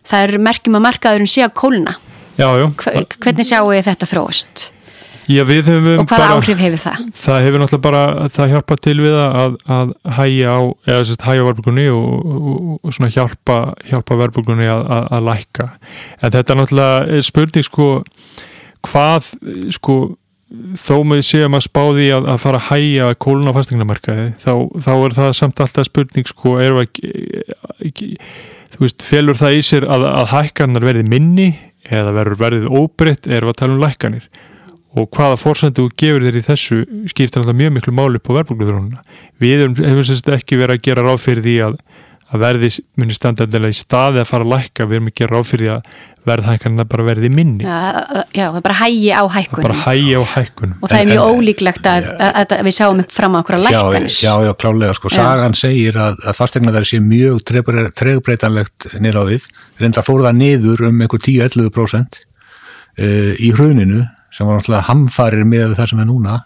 það 0.05 0.27
er 0.27 0.45
merkjum 0.45 0.77
að 0.77 0.87
markaðurinn 0.91 1.33
sé 1.33 1.47
að 1.47 1.57
kólna. 1.57 1.97
Já, 2.37 2.51
já. 2.61 2.69
Hvernig 3.25 3.49
sjáu 3.49 3.73
þetta 3.73 4.11
þróast? 4.11 4.69
Já, 5.29 5.43
Og 5.45 6.09
hvaða 6.09 6.09
bara 6.11 6.27
áhrif 6.37 6.59
hefur 6.61 6.83
það? 6.83 7.05
það 7.25 7.45
hefur 7.47 7.63
náttúrulega 7.63 7.85
bara, 7.87 8.03
það 8.35 8.51
hjálpa 8.55 8.77
til 8.85 8.97
við 9.01 9.15
að, 9.21 9.55
að 9.77 9.95
hæja 10.19 10.57
á, 10.57 10.61
eða 10.89 11.07
sérst 11.09 11.25
hæja 11.25 11.47
verðbúrgunni 11.49 11.87
og, 11.95 12.27
og, 12.35 12.75
og 12.83 12.97
svona 12.97 13.13
hjálpa, 13.15 13.57
hjálpa 13.89 14.19
verðbúrgunni 14.21 14.69
að, 14.69 14.83
að, 14.99 15.09
að 15.17 15.31
lækka. 15.31 15.69
En 16.21 16.35
þetta 16.37 16.55
er 16.55 16.61
náttúrulega 16.61 17.17
er 17.17 17.27
spurning 17.31 17.69
sko, 17.69 17.89
hvað 18.91 19.33
sko, 19.79 19.99
þó 20.79 20.97
með 21.09 21.23
séum 21.27 21.57
að 21.57 21.67
spáði 21.67 22.09
að, 22.15 22.29
að 22.35 22.43
fara 22.45 22.61
að 22.61 22.69
hæja 22.69 23.13
kóluna 23.25 23.55
á 23.55 23.57
fastegnamarkaði, 23.57 24.27
þá, 24.45 24.53
þá 24.85 24.93
er 24.95 25.17
það 25.17 25.31
samt 25.41 25.63
alltaf 25.65 25.89
spurning 25.89 26.29
sko, 26.31 26.59
er 26.63 26.77
ekki, 26.85 27.15
ekki 27.89 28.11
þú 28.75 28.85
veist, 28.85 29.05
felur 29.07 29.39
það 29.39 29.57
í 29.57 29.63
sér 29.67 29.87
að, 29.89 30.05
að 30.11 30.33
hækkanar 30.35 30.87
verði 30.87 31.07
minni 31.09 31.49
eða 31.85 32.15
verður 32.17 32.41
verðið 32.41 32.69
óbreytt 32.73 33.29
eða 33.29 33.53
að 33.53 33.59
tala 33.61 33.77
um 33.77 33.83
lækkanir 33.83 34.29
og 34.95 35.09
hvaða 35.11 35.37
fórsendu 35.41 35.89
gefur 35.99 36.23
þér 36.29 36.39
í 36.39 36.45
þessu 36.47 36.81
skiptir 37.11 37.43
alltaf 37.43 37.57
mjög 37.59 37.73
miklu 37.79 37.95
máli 37.99 38.21
upp 38.21 38.31
á 38.31 38.37
verðbólkuþrónuna. 38.39 39.03
Við 39.43 39.59
erum, 39.65 39.75
hefur 39.83 40.07
sérst 40.07 40.29
ekki 40.37 40.61
verið 40.61 40.79
að 40.79 40.85
gera 40.87 41.03
ráð 41.09 41.23
fyrir 41.25 41.43
því 41.43 41.55
að, 41.67 41.79
að 42.35 42.43
verði 42.45 42.69
muni 43.03 43.15
standardilega 43.19 43.75
í 43.75 43.79
staði 43.79 44.23
að 44.23 44.29
fara 44.31 44.47
að 44.47 44.53
lækka, 44.55 44.87
við 44.91 44.97
erum 45.01 45.11
að 45.11 45.17
gera 45.21 45.35
ráð 45.35 45.49
fyrir 45.51 45.67
því 45.67 45.73
að 45.75 45.99
verðhækkanina 46.25 46.87
bara 46.89 47.05
verði 47.05 47.29
minni. 47.35 47.67
Já, 47.67 48.47
það 48.47 48.55
er 48.57 48.63
bara 48.65 48.77
hægi 48.79 49.11
á 49.13 49.21
Það 49.27 49.35
hækkunum 49.35 49.67
bara 49.67 49.81
hægja 49.83 50.23
á 50.23 50.25
hækkunum. 50.35 50.77
og 50.81 50.89
það 50.89 51.01
er 51.03 51.11
mjög 51.11 51.25
en- 51.27 51.35
ólíklegt 51.43 51.89
að, 51.91 52.07
að, 52.15 52.55
að 52.55 52.63
við 52.71 52.77
sjáum 52.79 53.03
upp 53.03 53.13
fram 53.13 53.35
á 53.35 53.39
okkur 53.43 53.57
að 53.59 53.67
Já, 53.67 53.67
lækkanir. 53.83 54.17
já, 54.25 54.33
já, 54.47 54.53
klálega, 54.63 54.95
sko, 54.97 55.13
sagan 55.13 55.59
segir 55.59 55.99
að, 56.01 56.23
að 56.25 56.39
fastegnaverði 56.39 56.89
sé 56.95 57.03
mjög 57.05 57.43
tregbreytanlegt 58.01 58.89
niður 59.05 59.21
á 59.21 59.25
við, 59.35 59.51
reynda 59.83 60.05
fór 60.07 60.25
það 60.25 60.39
niður 60.41 60.85
um 60.89 61.03
einhver 61.05 61.23
10-11% 61.29 62.21
uh, 62.25 63.33
í 63.37 63.53
hruninu 63.59 64.05
sem 64.35 64.49
var 64.49 64.59
náttúrulega 64.59 64.89
hamfarir 64.91 65.45
með 65.47 65.77
það 65.79 65.91
sem 65.93 66.03
er 66.05 66.09
núna 66.11 66.39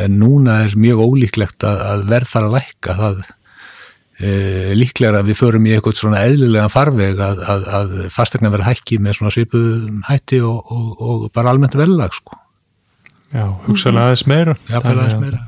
en 0.00 0.16
núna 0.20 0.56
er 0.64 0.74
mjög 0.78 1.00
ólíklegt 1.06 1.64
að, 1.66 1.80
að 1.92 2.02
verð 2.10 2.32
þar 2.32 2.48
að 2.48 2.56
lækka 2.56 2.96
það 3.00 3.16
uh, 3.22 4.68
líklega 4.78 5.22
að 5.22 5.30
við 5.30 5.38
förum 5.40 5.66
í 5.70 5.72
eitthvað 5.76 5.98
svona 6.02 6.24
eðlilega 6.26 6.68
farveg 6.74 7.22
að, 7.26 7.40
að, 7.54 7.66
að 7.80 7.96
fastegnaverði 8.14 8.68
hækki 8.68 9.00
með 9.06 9.18
svona 9.18 9.34
svipuðum 9.34 10.04
hætti 10.10 10.42
og, 10.46 10.70
og, 10.74 10.92
og 11.10 11.26
bara 11.34 11.54
almennt 11.54 11.78
verðlag, 11.78 12.14
sko, 12.18 12.38
Já, 13.30 13.44
hugsaðlega 13.68 14.08
aðeins 14.10 14.26
meira. 14.26 14.56
já, 14.66 14.78
Þannig 14.82 15.02
aðeins 15.04 15.14
að- 15.14 15.20
meira. 15.22 15.42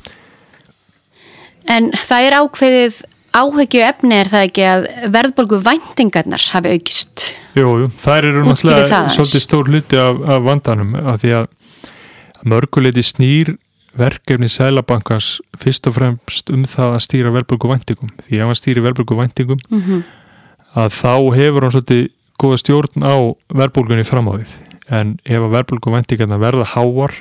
En 1.73 1.89
það 1.95 2.27
er 2.29 2.37
ákveðið 2.43 2.99
áhegju 3.33 3.83
efni 3.87 4.17
er 4.19 4.29
það 4.31 4.45
ekki 4.49 4.65
að 4.69 4.87
verðbólgu 5.15 5.59
væntingarnar 5.65 6.43
hafi 6.53 6.73
aukist. 6.77 7.25
Jú, 7.57 7.67
jú, 7.83 7.89
þær 8.03 8.27
eru 8.29 8.43
náttúrulega 8.47 8.89
það 8.91 9.09
svolítið 9.17 9.45
stór 9.47 9.71
hluti 9.71 10.01
af, 10.03 10.21
af 10.35 10.45
vandanum 10.47 10.95
af 11.01 11.21
því 11.23 11.33
að 11.39 11.47
mörguleiti 12.49 13.05
snýr 13.05 13.55
verkefni 13.99 14.49
Sælabankans 14.49 15.37
fyrst 15.61 15.87
og 15.91 15.99
fremst 15.99 16.51
um 16.53 16.65
það 16.65 16.97
að 16.97 17.05
stýra 17.05 17.33
verðbölgu 17.35 17.69
væntingum. 17.69 18.13
Því 18.25 18.41
ef 18.41 18.49
hann 18.49 18.59
stýri 18.59 18.85
verðbölgu 18.85 19.19
væntingum 19.19 19.63
Mm 19.69 20.03
að 20.79 20.93
þá 20.97 21.15
hefur 21.37 21.67
hann 21.67 21.75
svolítið 21.75 22.05
góða 22.41 22.59
stjórn 22.63 23.05
á 23.05 23.17
verðbólgunni 23.53 24.05
fram 24.09 24.31
á 24.33 24.41
við 24.41 24.53
en 24.93 25.17
ef 25.25 25.39
að 25.39 25.55
verðbólgu 25.57 25.95
væntingarna 25.95 26.39
verða 26.41 26.69
háar 26.73 27.15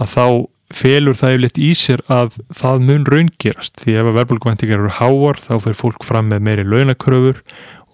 að 0.00 0.12
þá 0.14 0.26
felur 0.74 1.18
það 1.18 1.34
yfirleitt 1.34 1.60
í 1.60 1.70
sér 1.78 2.02
að 2.10 2.38
það 2.56 2.84
mun 2.88 3.06
raungerast. 3.06 3.82
Því 3.82 3.96
ef 4.00 4.08
að 4.08 4.18
verðbólgu 4.18 4.50
væntingar 4.50 4.80
eru 4.80 4.94
háar 4.98 5.40
þá 5.42 5.52
fyrir 5.66 5.78
fólk 5.78 6.06
fram 6.06 6.30
með 6.32 6.46
meiri 6.48 6.64
launakröfur. 6.66 7.42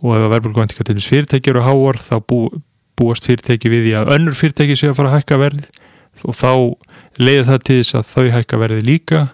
Og 0.01 0.15
ef 0.17 0.25
að 0.25 0.33
verðbólgu 0.37 0.63
væntingar 0.63 0.89
til 0.89 0.97
þess 0.97 1.13
fyrirtæki 1.13 1.53
eru 1.53 1.65
háar 1.67 2.01
þá 2.01 2.15
bú, 2.25 2.41
búast 2.97 3.27
fyrirtæki 3.29 3.73
við 3.73 3.89
því 3.89 3.97
að 4.01 4.13
önnur 4.17 4.39
fyrirtæki 4.39 4.79
sé 4.79 4.93
að 4.93 4.97
fara 5.01 5.11
að 5.11 5.19
hækka 5.19 5.41
verðið 5.43 5.81
og 6.25 6.37
þá 6.37 6.53
leiði 7.21 7.49
það 7.49 7.67
til 7.67 7.79
þess 7.81 7.99
að 7.99 8.13
þau 8.15 8.27
hækka 8.37 8.61
verðið 8.63 8.87
líka. 8.89 9.25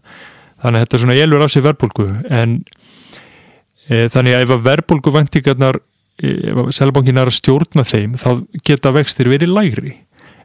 Þannig 0.63 0.81
að 0.81 0.87
þetta 0.87 1.03
svona 1.03 1.19
elur 1.23 1.45
af 1.45 1.53
sér 1.53 1.67
verðbólgu. 1.67 2.09
En 2.33 2.57
e, 3.89 4.07
þannig 4.13 4.37
að 4.37 4.47
ef 4.47 4.57
að 4.57 4.67
verðbólgu 4.71 5.15
væntingarnar 5.17 5.81
ef 6.17 6.61
að 6.63 6.71
selbankin 6.73 7.21
er 7.21 7.29
að 7.29 7.37
stjórna 7.37 7.85
þeim 7.85 8.15
þá 8.17 8.31
geta 8.65 8.95
vextir 8.97 9.29
verið 9.29 9.53
lægri. 9.53 9.97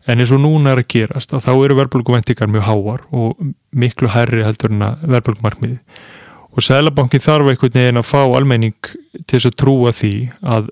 En 0.09 0.19
eins 0.19 0.33
og 0.33 0.41
núna 0.41 0.73
er 0.73 0.81
að 0.81 0.89
gerast 0.91 1.33
að 1.35 1.45
þá 1.45 1.51
eru 1.53 1.77
verðbólguvæntingar 1.77 2.49
mjög 2.49 2.65
háar 2.65 3.03
og 3.13 3.43
miklu 3.69 4.09
hærri 4.09 4.41
heldur 4.43 4.73
en 4.73 4.87
að 4.87 5.05
verðbólgumarkmiði 5.13 5.77
og 6.51 6.65
Sælabankin 6.65 7.23
þarf 7.23 7.51
einhvern 7.51 7.75
veginn 7.77 8.01
að 8.01 8.09
fá 8.09 8.21
almenning 8.25 8.75
til 8.83 9.37
þess 9.37 9.49
að 9.51 9.57
trúa 9.61 9.93
því 9.95 10.15
að 10.41 10.71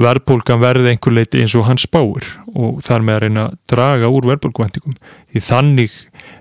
verðbólgan 0.00 0.62
verði 0.62 0.92
einhver 0.92 1.14
leiti 1.14 1.42
eins 1.42 1.54
og 1.56 1.66
hann 1.68 1.80
spáir 1.80 2.26
og 2.56 2.82
þar 2.86 3.04
með 3.04 3.16
að 3.16 3.22
reyna 3.24 3.46
að 3.46 3.56
draga 3.72 4.10
úr 4.12 4.28
verðbólguvæntingum 4.32 4.98
því 5.32 5.44
þannig 5.48 5.96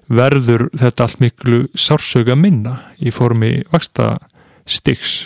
verður 0.08 0.68
þetta 0.78 1.08
allt 1.08 1.24
miklu 1.24 1.62
sársöga 1.78 2.38
minna 2.40 2.80
í 3.00 3.14
formi 3.14 3.58
vaksta 3.74 4.16
stygs 4.66 5.26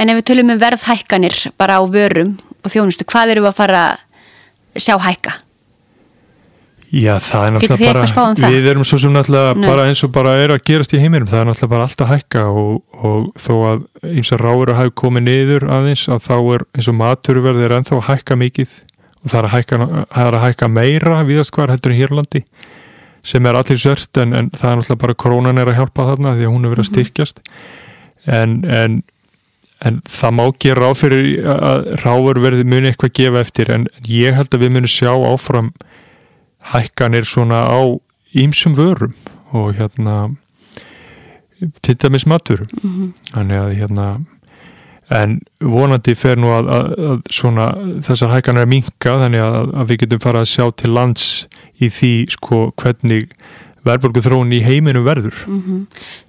En 0.00 0.08
ef 0.08 0.20
við 0.20 0.26
tölum 0.30 0.54
um 0.54 0.60
verðhækkanir 0.60 1.36
bara 1.60 1.80
á 1.80 1.84
vörum 1.84 2.36
og 2.60 2.72
þjónustu, 2.72 3.04
hvað 3.08 3.34
eru 3.34 3.44
við 3.44 3.50
að 3.50 3.58
fara 3.58 3.84
að 3.90 4.84
sjá 4.84 4.94
hækka? 5.02 5.32
Já, 6.90 7.20
það 7.22 7.44
er 7.44 7.52
náttúrulega 7.54 7.90
um 7.90 7.94
bara, 7.94 8.30
það? 8.34 8.44
við 8.50 8.64
erum 8.72 8.86
svo 8.88 8.96
sem 8.98 9.12
náttúrulega 9.14 9.50
Nei. 9.54 9.66
bara 9.70 9.82
eins 9.86 10.00
og 10.02 10.10
bara 10.14 10.32
er 10.42 10.50
að 10.50 10.62
gerast 10.66 10.94
í 10.96 10.98
heiminum, 10.98 11.28
það 11.30 11.42
er 11.42 11.48
náttúrulega 11.50 11.74
bara 11.74 11.86
alltaf 11.86 12.10
hækka 12.10 12.42
og, 12.50 12.72
og 12.98 13.28
þó 13.38 13.52
að 13.68 13.84
eins 14.10 14.32
og 14.34 14.40
ráður 14.42 14.72
að 14.72 14.80
hafa 14.80 14.94
komið 15.02 15.26
niður 15.28 15.66
aðeins 15.76 16.02
að 16.10 16.24
þá 16.26 16.34
er 16.40 16.64
eins 16.74 16.88
og 16.90 16.96
maturverð 16.98 17.62
er 17.62 17.76
ennþá 17.76 18.00
hækka 18.08 18.38
mikið 18.40 18.74
og 19.20 19.32
það 19.32 19.38
er 19.40 19.48
að 19.48 19.54
hækka, 19.54 19.78
er 20.24 20.36
að 20.36 20.44
hækka 20.46 20.68
meira 20.72 21.22
viðast 21.28 21.54
hvar 21.56 21.72
heldur 21.72 21.94
en 21.94 22.00
Hérlandi 22.00 22.44
sem 23.26 23.46
er 23.46 23.58
allir 23.58 23.80
sört 23.80 24.16
en, 24.20 24.32
en 24.32 24.50
það 24.54 24.70
er 24.70 24.78
náttúrulega 24.80 25.02
bara 25.02 25.18
krónan 25.22 25.60
er 25.60 25.70
að 25.70 25.80
hjálpa 25.80 26.06
þarna 26.08 26.36
því 26.38 26.46
að 26.46 26.54
hún 26.54 26.64
er 26.64 26.72
verið 26.72 26.84
að 26.86 26.90
styrkjast. 26.90 27.42
En, 28.30 28.54
en, 28.64 28.96
en 29.84 29.98
það 30.08 30.36
má 30.38 30.44
gera 30.62 30.86
ráð 30.86 31.00
fyrir 31.02 31.50
að 31.52 31.90
ráður 32.04 32.42
verði 32.46 32.68
muni 32.68 32.90
eitthvað 32.90 33.16
gefa 33.20 33.44
eftir 33.44 33.72
en 33.76 33.86
ég 34.08 34.36
held 34.36 34.56
að 34.56 34.64
við 34.64 34.74
munum 34.76 34.92
sjá 34.92 35.12
áfram 35.12 35.72
hækkanir 36.72 37.28
svona 37.28 37.64
á 37.68 37.80
ýmsum 38.36 38.76
vörum 38.78 39.16
og 39.56 39.74
hérna 39.76 40.16
til 41.84 41.96
dæmis 42.00 42.26
matur 42.28 42.66
þannig 43.32 43.58
að 43.60 43.72
hérna 43.80 44.06
en 45.10 45.38
vonandi 45.58 46.14
fer 46.18 46.38
nú 46.38 46.52
að, 46.54 46.68
að, 46.74 46.90
að 47.12 47.32
svona 47.34 47.66
þessar 48.06 48.34
hækkanir 48.36 48.66
að 48.66 48.72
minka 48.74 49.16
þannig 49.24 49.42
að, 49.42 49.72
að 49.82 49.90
við 49.90 50.02
getum 50.04 50.22
fara 50.22 50.44
að 50.44 50.52
sjá 50.52 50.68
til 50.82 50.92
lands 50.94 51.26
í 51.80 51.90
því 51.90 52.12
sko 52.36 52.62
hvernig 52.80 53.28
verðbólgu 53.86 54.22
þróun 54.24 54.50
í 54.52 54.60
heiminum 54.64 55.06
verður 55.06 55.36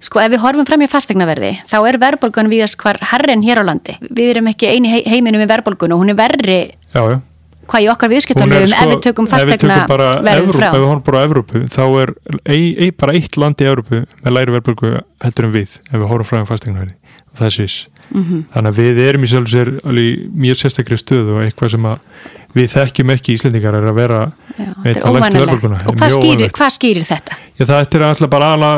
Sko 0.02 0.22
ef 0.22 0.30
við 0.32 0.40
horfum 0.42 0.68
fram 0.68 0.84
í 0.84 0.88
fastegnaverði 0.90 1.52
þá 1.68 1.76
er 1.90 1.98
verðbólgan 2.00 2.48
viðast 2.52 2.78
hvar 2.80 2.98
herri 3.12 3.34
en 3.36 3.44
hér 3.44 3.60
á 3.60 3.64
landi. 3.68 3.98
Við 4.08 4.30
erum 4.32 4.48
ekki 4.52 4.70
eini 4.72 4.94
hei- 4.94 5.04
heiminum 5.12 5.42
við 5.44 5.52
verðbólgun 5.52 5.92
og 5.94 6.02
hún 6.02 6.14
er 6.14 6.18
verri 6.18 6.58
já, 6.72 7.02
já 7.12 7.20
hvað 7.68 7.84
í 7.84 7.88
okkar 7.92 8.08
er, 8.08 8.14
viðskiptalöfum 8.16 8.72
ef 8.74 8.90
við 8.90 9.02
tökum 9.06 9.26
ef 9.28 9.32
við 9.32 9.36
fastegna 9.36 9.76
tökum 9.76 9.92
bara 9.92 10.08
verðið 10.26 10.42
Evrópu, 10.42 10.58
frá. 10.58 10.66
ef 10.66 10.74
við 10.74 10.86
horfum 10.88 11.04
bara 11.06 11.20
á 11.22 11.26
Evrópu 11.28 11.62
þá 11.72 11.82
er 12.02 12.12
ei, 12.42 12.62
ei, 12.74 12.88
bara 13.02 13.14
eitt 13.18 13.38
land 13.38 13.62
í 13.62 13.68
Evrópu 13.68 14.00
með 14.24 14.34
læri 14.36 14.56
verðbólgu 14.56 14.92
heldur 15.22 15.48
en 15.48 15.54
við 15.54 15.76
ef 15.78 15.94
við 15.94 16.08
horfum 16.10 16.28
frá 16.32 16.40
um 16.42 16.48
fastegnaverði 16.50 16.96
og 17.32 17.38
það 17.38 17.48
er 17.48 17.56
svís 18.02 18.22
Mhm. 18.22 18.44
þannig 18.54 18.72
að 18.72 18.78
við 18.82 18.98
erum 19.08 19.22
í 19.24 19.28
sjálf 19.30 19.48
sér 19.52 19.68
alveg 19.84 20.04
í 20.04 20.28
mjög 20.36 20.56
sérstakri 20.62 20.96
stöðu 21.00 21.36
og 21.36 21.42
eitthvað 21.46 21.70
sem 21.70 21.82
að 21.82 21.98
við 22.54 22.66
þekkjum 22.74 23.10
ekki 23.14 23.32
Íslendingar 23.36 23.74
er 23.78 23.86
að 23.88 23.94
vera 23.96 24.20
Já, 24.58 24.64
með 24.64 24.84
þetta 24.84 24.88
er 24.90 24.92
lægstu 24.92 25.08
óvanalegt. 25.08 25.40
verðbólguna. 25.40 25.78
Og 25.88 25.94
hvað 25.96 26.10
skýrir, 26.12 26.50
hvað 26.52 26.72
skýrir 26.76 27.06
þetta? 27.08 27.36
Já, 27.58 27.64
það 27.64 27.94
er 27.96 28.04
alltaf 28.04 28.30
bara 28.30 28.52
ala 28.52 28.70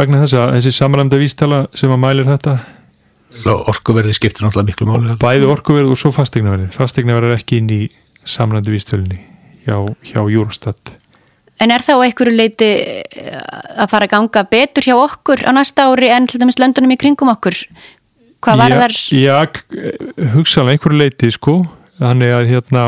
vegna 0.00 0.22
þess 0.24 0.34
að 0.40 0.54
þessi 0.56 0.72
samræmda 0.72 1.18
vístala 1.20 1.66
sem 1.74 1.90
að 1.90 2.00
mælir 2.00 2.24
þetta 2.24 2.60
Orkuverði 3.30 4.14
skiptir 4.16 4.42
náttúrulega 4.42 4.66
miklu 4.72 4.86
máli 4.88 5.16
bæði 5.20 5.46
orkuverð 5.46 5.92
og 5.94 5.98
svo 6.00 6.10
fastegnaverði 6.10 6.72
fastegnaverð 6.74 7.30
er 7.30 7.36
ekki 7.38 7.60
inn 7.60 7.68
í 7.70 7.82
samræmdu 8.26 8.72
vístölunni 8.74 9.20
hjá, 9.66 9.76
hjá 10.02 10.20
Eurostat 10.24 10.96
En 11.60 11.70
er 11.70 11.84
þá 11.84 11.92
einhverju 12.00 12.32
leiti 12.34 12.64
eh, 12.64 13.36
að 13.76 13.90
fara 13.92 14.06
að 14.08 14.14
ganga 14.14 14.42
betur 14.48 14.82
hjá 14.82 14.96
okkur 14.96 15.44
á 15.44 15.52
næsta 15.52 15.84
ári 15.92 16.08
en 16.08 16.26
dæmis 16.26 16.56
löndunum 16.58 16.94
í 16.94 16.98
kringum 16.98 17.28
okkur? 17.28 17.54
Hvað 18.40 18.62
var 18.62 18.74
þar? 18.78 18.96
Já, 19.12 19.36
hugsaðlega 20.34 20.76
einhverju 20.76 20.98
leiti 21.00 21.30
sko. 21.34 21.60
Þannig 22.00 22.32
að 22.32 22.46
hérna 22.48 22.84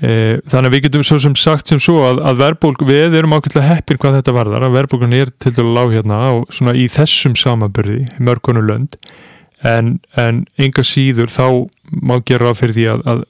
e, 0.00 0.12
þannig 0.48 0.70
að 0.70 0.74
við 0.74 0.84
getum 0.86 1.04
svo 1.04 1.18
sem 1.20 1.36
sagt 1.36 1.68
sem 1.68 1.82
svo 1.82 1.98
að, 2.06 2.22
að 2.30 2.40
verðbólg, 2.40 2.86
við 2.88 3.18
erum 3.20 3.36
ákveðlega 3.36 3.74
heppin 3.74 4.00
hvað 4.00 4.18
þetta 4.20 4.36
varðar, 4.38 4.66
að 4.66 4.78
verðbólgan 4.78 5.16
er 5.18 5.32
til 5.36 5.52
dælu 5.58 5.76
lág 5.76 5.92
hérna 5.98 6.22
á 6.24 6.32
svona 6.48 6.76
í 6.76 6.88
þessum 6.92 7.36
samanbyrði 7.36 8.06
mörgunu 8.16 8.64
lönd. 8.64 8.96
En, 9.66 9.96
en 10.16 10.44
enga 10.60 10.84
síður 10.84 11.32
þá 11.32 11.46
má 12.00 12.18
gera 12.24 12.48
ráð 12.48 12.60
fyrir 12.62 12.76
því 12.78 12.90
að, 12.94 13.06
að 13.12 13.24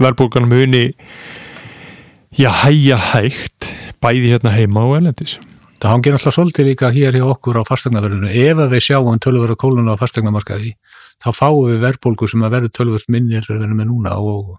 verðbólgan 0.00 0.48
muni 0.48 0.84
já, 2.40 2.48
hæja 2.62 2.96
hægt 3.12 3.72
bæði 4.02 4.32
hérna 4.32 4.52
heima 4.56 4.84
og 4.88 4.96
elendis 5.00 5.36
Það 5.82 5.90
hangir 5.90 6.14
alltaf 6.14 6.34
svolítið 6.36 6.68
líka 6.68 6.88
hér 6.94 7.16
hjá 7.18 7.24
okkur 7.26 7.56
á 7.58 7.62
fastegnaverðinu. 7.66 8.28
Ef 8.30 8.60
við 8.70 8.84
sjáum 8.86 9.18
tölvöru 9.18 9.56
kóluna 9.58 9.96
á 9.98 9.98
fastegnamarkaði, 9.98 10.76
þá 11.18 11.28
fáum 11.34 11.72
við 11.72 11.80
verðbólgu 11.82 12.28
sem 12.30 12.44
að 12.46 12.54
verður 12.54 12.74
tölvöld 12.78 13.08
minni 13.10 13.34
heldur 13.34 13.56
en 13.56 13.64
við 13.64 13.66
erum 13.66 13.80
með 13.82 13.88
núna 13.90 14.12
og 14.22 14.52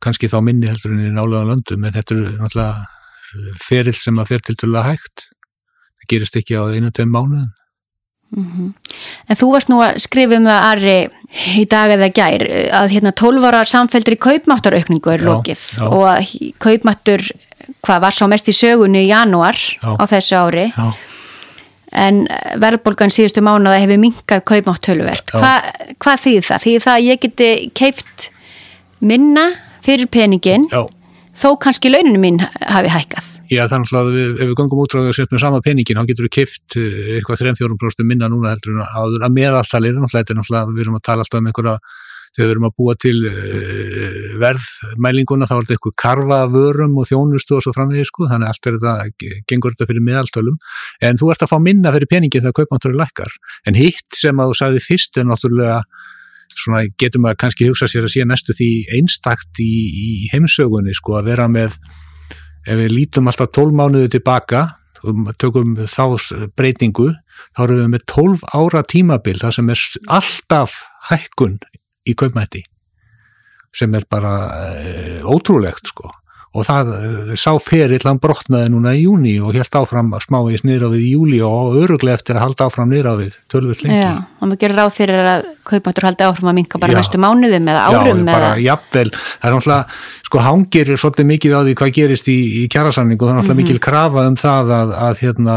kannski 0.00 0.30
þá 0.32 0.38
minni 0.46 0.70
heldur 0.70 0.94
en 0.94 1.02
í 1.04 1.10
nálega 1.12 1.50
löndum, 1.50 1.84
en 1.84 1.92
þetta 1.92 2.16
er 2.16 2.22
náttúrulega 2.38 2.70
eh, 2.80 3.52
ferill 3.60 3.96
sem 3.98 4.22
að 4.22 4.32
fer 4.32 4.46
til 4.46 4.56
tölvöld 4.62 4.88
hægt. 4.88 5.28
Það 6.00 6.08
gerist 6.14 6.40
ekki 6.40 6.56
á 6.56 6.64
einu 6.72 6.94
tveim 6.96 7.12
mánuðin. 7.12 7.52
En 8.34 9.38
þú 9.38 9.50
varst 9.52 9.68
nú 9.68 9.78
að 9.84 10.00
skrifa 10.02 10.38
um 10.40 10.48
það 10.48 10.64
Ari 10.72 10.96
í 11.60 11.64
dag 11.70 11.92
eða 11.92 12.08
gær 12.16 12.44
að 12.80 12.94
hérna 12.96 13.12
12 13.14 13.46
ára 13.50 13.60
samfeldur 13.68 14.16
í 14.16 14.22
kaupmáttaraukningu 14.24 15.12
er 15.12 15.22
Já, 15.22 15.26
lokið 15.28 15.64
já. 15.76 15.84
og 15.86 16.06
að 16.08 16.32
kaupmáttur 16.64 17.26
hvað 17.84 18.04
var 18.06 18.16
svo 18.16 18.28
mest 18.30 18.48
í 18.50 18.54
sögunni 18.56 19.04
í 19.04 19.10
janúar 19.10 19.58
á 19.82 20.04
þessu 20.10 20.38
ári 20.38 20.66
Já. 20.72 20.86
en 22.04 22.24
verðbólgan 22.62 23.12
síðustu 23.14 23.44
mánuða 23.44 23.82
hefur 23.82 24.00
minkað 24.02 24.44
kaupmátt 24.50 24.84
töluvert. 24.86 25.34
Hva, 25.34 25.54
hvað 26.02 26.24
þýðir 26.26 26.48
það? 26.48 26.64
Þýðir 26.66 26.86
það 26.86 26.98
að 26.98 27.06
ég 27.08 27.22
geti 27.26 27.50
keift 27.76 28.28
minna 29.04 29.46
fyrir 29.84 30.10
peningin 30.10 30.68
Já. 30.72 30.82
þó 31.36 31.48
kannski 31.60 31.92
launinu 31.92 32.20
mín 32.20 32.42
hafi 32.42 32.92
hækkað. 32.92 33.30
Já, 33.52 33.66
þannig 33.68 33.92
að 33.92 34.08
við, 34.14 34.30
ef 34.40 34.48
við 34.48 34.54
gangum 34.58 34.80
út 34.80 34.94
og 34.96 35.10
setjum 35.14 35.40
sama 35.42 35.60
peningin, 35.64 35.98
þá 36.00 36.08
getur 36.08 36.26
við 36.26 36.32
kift 36.38 36.76
eh, 36.80 37.18
eitthvað 37.18 37.42
3-4% 37.44 38.06
minna 38.08 38.30
núna 38.32 38.54
heldur 38.54 38.78
en 38.78 38.84
að 38.86 39.18
er 39.28 39.52
náttúrulega, 39.60 40.64
við 40.70 40.84
erum 40.86 40.96
að 40.96 41.04
tala 41.04 41.26
alltaf 41.26 41.42
um 41.42 41.50
einhverja, 41.50 41.74
þegar 42.34 42.48
við 42.48 42.54
erum 42.54 42.66
að 42.68 42.74
búa 42.80 42.94
til 43.00 43.14
uh, 43.30 44.16
verðmælinguna, 44.42 45.48
þá 45.48 45.54
er 45.56 45.66
þetta 45.66 45.76
eitthvað 45.76 45.96
karfa 46.04 46.40
vörum 46.52 46.96
og 47.00 47.08
þjónustu 47.10 47.58
og 47.58 47.66
svo 47.66 47.74
framvegið, 47.76 48.08
sko, 48.10 48.28
þannig 48.32 48.52
allt 48.52 48.70
er 48.70 48.78
þetta, 48.78 49.34
gengur 49.50 49.76
þetta 49.76 49.90
fyrir 49.90 50.06
meðaltölum, 50.08 50.58
en 51.08 51.20
þú 51.20 51.30
ert 51.34 51.46
að 51.46 51.54
fá 51.54 51.58
minna 51.62 51.94
fyrir 51.94 52.10
peningin 52.10 52.44
þegar 52.44 52.58
kaupmáttur 52.60 52.98
lækkar, 52.98 53.38
en 53.68 53.78
hitt 53.78 54.18
sem 54.18 54.42
að 54.42 54.52
þú 54.52 54.60
sagði 54.62 54.84
fyrst 54.84 55.20
er 55.20 55.28
náttúrulega 55.30 55.82
svona 56.54 56.84
getum 57.00 57.26
að 57.26 57.38
kannski 57.40 57.66
hugsa 57.66 57.88
sér 57.90 58.06
að 58.06 58.14
sé 58.14 58.24
næstu 58.28 58.54
því 58.54 58.70
einstakt 58.98 59.58
í, 59.62 59.72
í 59.90 60.08
heimsögunni, 60.30 60.94
sko, 60.94 61.18
að 61.18 61.32
vera 61.32 61.48
með 61.50 61.78
ef 62.64 62.80
við 62.80 62.92
lítum 62.92 63.28
alltaf 63.28 63.52
12 63.52 63.76
mánuði 63.76 64.10
tilbaka 64.16 64.64
og 65.04 65.30
tökum 65.40 65.74
þá 65.76 66.16
breytingu 66.56 67.10
þá 67.56 67.62
erum 67.66 67.80
við 67.82 67.90
með 67.94 68.04
12 68.14 68.44
ára 68.56 68.84
tímabil 68.88 69.36
það 69.40 69.56
sem 69.58 69.72
er 69.74 69.86
alltaf 70.18 70.78
hækkun 71.10 71.58
í 72.04 72.16
kaupmætti 72.18 72.64
sem 73.74 73.94
er 73.98 74.06
bara 74.10 74.34
e, 74.70 75.22
ótrúlegt 75.26 75.90
sko 75.90 76.10
og 76.54 76.62
það 76.62 76.90
e, 76.94 77.36
sá 77.40 77.50
ferill 77.58 78.04
hann 78.06 78.20
brotnaði 78.22 78.70
núna 78.70 78.92
í 78.94 79.02
júni 79.04 79.34
og 79.42 79.56
held 79.56 79.78
áfram 79.80 80.12
smávegis 80.22 80.62
við 80.66 81.00
í 81.00 81.14
júli 81.14 81.40
og 81.42 81.74
öruglega 81.80 82.20
eftir 82.20 82.38
að 82.38 82.46
halda 82.46 82.68
áfram 82.68 82.92
við 82.94 83.34
tölvöld 83.50 83.82
lengi 83.82 83.98
Já, 83.98 84.12
og 84.38 84.46
maður 84.46 84.60
gerir 84.62 84.78
ráð 84.78 84.92
fyrir 85.00 85.30
að 85.32 85.48
kaupmáttur 85.66 86.06
haldi 86.06 86.28
áfram 86.28 86.52
að 86.52 86.58
minka 86.60 86.78
bara 86.78 86.94
Já. 86.94 87.00
næstu 87.00 87.22
mánuðum 87.24 87.72
eða 87.72 87.82
Já, 87.82 87.98
árum 87.98 88.22
bara 88.28 88.52
eða... 88.52 88.62
jafnvel, 88.68 89.10
það 89.16 89.48
er 89.50 89.56
náttúrulega, 89.56 89.98
sko 90.34 90.42
hangir 90.42 90.88
svolítið 90.98 91.26
mikið 91.28 91.52
á 91.54 91.60
því 91.62 91.72
hvað 91.78 91.90
gerist 91.94 92.28
í, 92.32 92.34
í 92.58 92.62
kjærasamningu, 92.66 93.22
þannig 93.22 93.44
að 93.44 93.46
mm 93.46 93.52
-hmm. 93.52 93.60
mikil 93.62 93.78
krafa 93.78 94.24
um 94.26 94.34
það 94.34 94.72
að, 94.74 94.94
að, 95.06 95.20
hérna, 95.22 95.56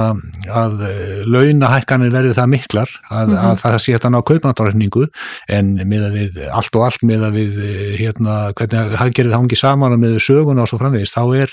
að 0.53 0.83
eh, 0.85 1.23
launahækkanir 1.25 2.13
verði 2.13 2.35
það 2.37 2.51
miklar 2.51 2.91
að, 3.09 3.25
mm 3.25 3.33
-hmm. 3.33 3.47
að 3.47 3.57
það 3.63 3.77
sé 3.81 3.95
þetta 3.97 4.13
ná 4.13 4.19
kaupnáttarreikningu 4.29 5.05
en 5.49 5.73
með 5.81 6.05
að 6.05 6.13
við, 6.19 6.39
allt 6.53 6.77
og 6.77 6.85
allt 6.85 7.01
með 7.09 7.25
að 7.25 7.33
við, 7.39 7.57
eh, 7.57 7.97
hérna, 7.97 8.37
hvernig 8.53 8.97
það 9.01 9.13
gerir 9.17 9.31
það 9.33 9.41
hangið 9.41 9.63
saman 9.63 9.99
með 9.99 10.17
söguna 10.21 10.61
og 10.61 10.69
svo 10.69 10.77
framvegist, 10.77 11.17
þá 11.17 11.25
er 11.41 11.49